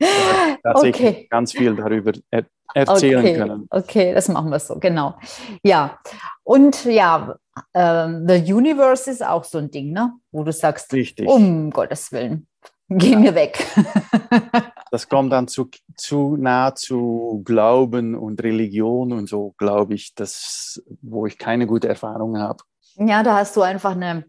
[0.64, 1.26] Tatsächlich okay.
[1.30, 3.36] ganz viel darüber er erzählen okay.
[3.36, 3.66] können.
[3.70, 5.14] Okay, das machen wir so, genau.
[5.62, 5.98] Ja,
[6.42, 7.36] und ja,
[7.72, 10.12] äh, The Universe ist auch so ein Ding, ne?
[10.32, 11.28] wo du sagst, Richtig.
[11.28, 12.46] um Gottes Willen
[12.88, 13.66] geh mir weg.
[14.90, 20.82] das kommt dann zu, zu nah zu Glauben und Religion und so, glaube ich, das,
[21.02, 22.62] wo ich keine gute Erfahrung habe.
[22.96, 24.24] Ja, da hast du einfach eine,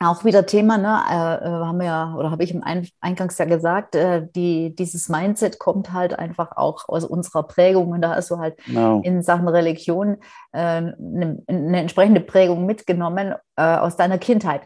[0.00, 1.00] auch wieder Thema, ne?
[1.10, 2.62] Äh, äh haben wir ja, oder habe ich im
[3.00, 8.02] Eingangs ja gesagt, äh, die, dieses Mindset kommt halt einfach auch aus unserer Prägung und
[8.02, 9.00] da hast du halt no.
[9.04, 10.18] in Sachen Religion
[10.52, 14.62] äh, eine, eine, entsprechende Prägung mitgenommen äh, aus deiner Kindheit.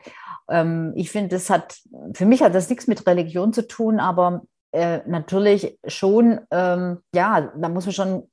[0.51, 1.78] Ähm, ich finde, das hat,
[2.14, 7.53] für mich hat das nichts mit Religion zu tun, aber äh, natürlich schon, ähm, ja,
[7.57, 8.28] da muss man schon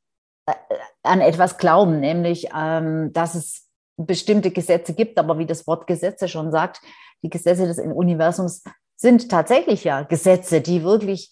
[1.03, 3.68] an etwas glauben, nämlich, ähm, dass es
[4.05, 6.81] bestimmte Gesetze gibt, aber wie das Wort Gesetze schon sagt,
[7.23, 8.63] die Gesetze des Universums
[8.95, 11.31] sind tatsächlich ja Gesetze, die wirklich,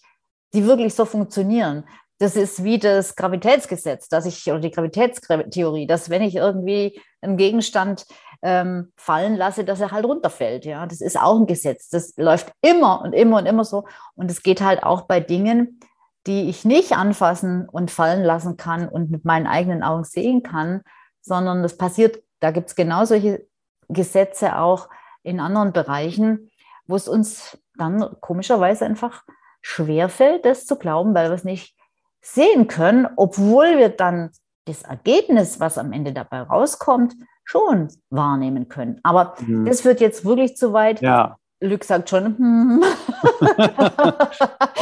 [0.54, 1.84] die wirklich so funktionieren.
[2.18, 7.36] Das ist wie das Gravitätsgesetz, dass ich, oder die Gravitätstheorie, dass wenn ich irgendwie einen
[7.36, 8.06] Gegenstand
[8.42, 10.64] ähm, fallen lasse, dass er halt runterfällt.
[10.64, 11.88] Ja, das ist auch ein Gesetz.
[11.88, 13.84] Das läuft immer und immer und immer so.
[14.14, 15.80] Und es geht halt auch bei Dingen,
[16.26, 20.82] die ich nicht anfassen und fallen lassen kann und mit meinen eigenen Augen sehen kann,
[21.20, 23.46] sondern das passiert, da gibt es genau solche
[23.88, 24.88] Gesetze auch
[25.22, 26.50] in anderen Bereichen,
[26.86, 29.24] wo es uns dann komischerweise einfach
[29.62, 31.76] schwerfällt, das zu glauben, weil wir es nicht
[32.20, 34.30] sehen können, obwohl wir dann
[34.64, 37.14] das Ergebnis, was am Ende dabei rauskommt,
[37.44, 39.00] schon wahrnehmen können.
[39.02, 39.64] Aber mhm.
[39.64, 41.00] das wird jetzt wirklich zu weit.
[41.00, 41.36] Ja.
[41.60, 42.84] Lück sagt schon, hm.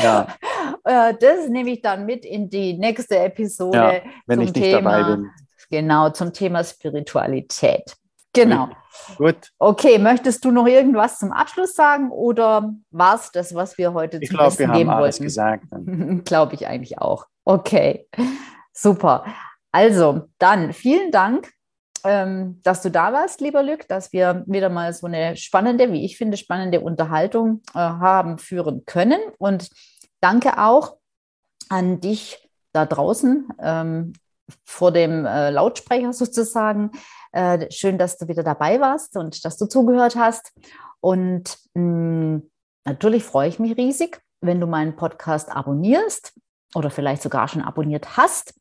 [0.02, 0.26] ja.
[0.84, 3.78] Äh, das nehme ich dann mit in die nächste Episode.
[3.78, 5.30] Ja, wenn ich nicht Thema, dabei bin.
[5.70, 7.96] Genau, zum Thema Spiritualität.
[8.32, 8.68] Genau.
[9.16, 9.50] Gut.
[9.58, 14.18] Okay, möchtest du noch irgendwas zum Abschluss sagen oder war es das, was wir heute
[14.20, 15.24] ich zum glaub, Besten geben wollten?
[15.24, 15.64] Ich glaube, wir haben alles gesagt.
[16.24, 17.26] glaube ich eigentlich auch.
[17.44, 18.08] Okay,
[18.72, 19.24] super.
[19.72, 21.50] Also, dann vielen Dank
[22.06, 26.04] ähm, dass du da warst, lieber Lück, dass wir wieder mal so eine spannende, wie
[26.04, 29.18] ich finde, spannende Unterhaltung äh, haben führen können.
[29.38, 29.68] Und
[30.20, 30.98] danke auch
[31.68, 34.12] an dich da draußen ähm,
[34.64, 36.90] vor dem äh, Lautsprecher sozusagen.
[37.32, 40.52] Äh, schön, dass du wieder dabei warst und dass du zugehört hast.
[41.00, 42.50] Und mh, mm,
[42.84, 46.32] natürlich freue ich mich riesig, wenn du meinen Podcast abonnierst
[46.74, 48.54] oder vielleicht sogar schon abonniert hast.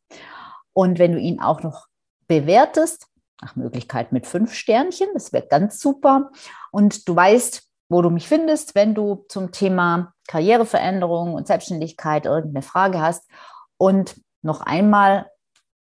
[0.74, 1.88] Und wenn du ihn auch noch
[2.28, 3.08] bewertest,
[3.42, 5.08] nach Möglichkeit mit fünf Sternchen.
[5.14, 6.32] Das wäre ganz super.
[6.72, 12.64] Und du weißt, wo du mich findest, wenn du zum Thema Karriereveränderung und Selbstständigkeit irgendeine
[12.64, 13.30] Frage hast.
[13.78, 15.30] Und noch einmal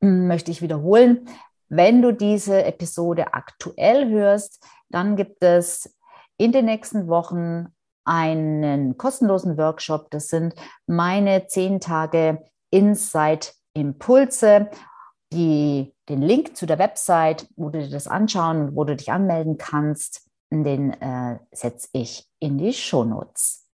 [0.02, 1.28] möchte ich wiederholen,
[1.70, 5.96] wenn du diese Episode aktuell hörst, dann gibt es
[6.38, 7.68] in den nächsten Wochen
[8.04, 10.12] einen kostenlosen Workshop.
[10.12, 10.54] Das sind
[10.86, 14.70] meine zehn Tage Insight Impulse
[15.34, 19.12] die, den Link zu der Website, wo du dir das anschauen und wo du dich
[19.12, 23.68] anmelden kannst, den äh, setze ich in die Shownotes.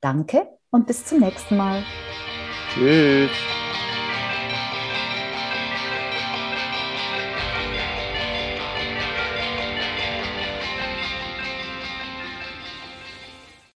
[0.00, 1.82] Danke und bis zum nächsten Mal.
[2.72, 3.30] Tschüss.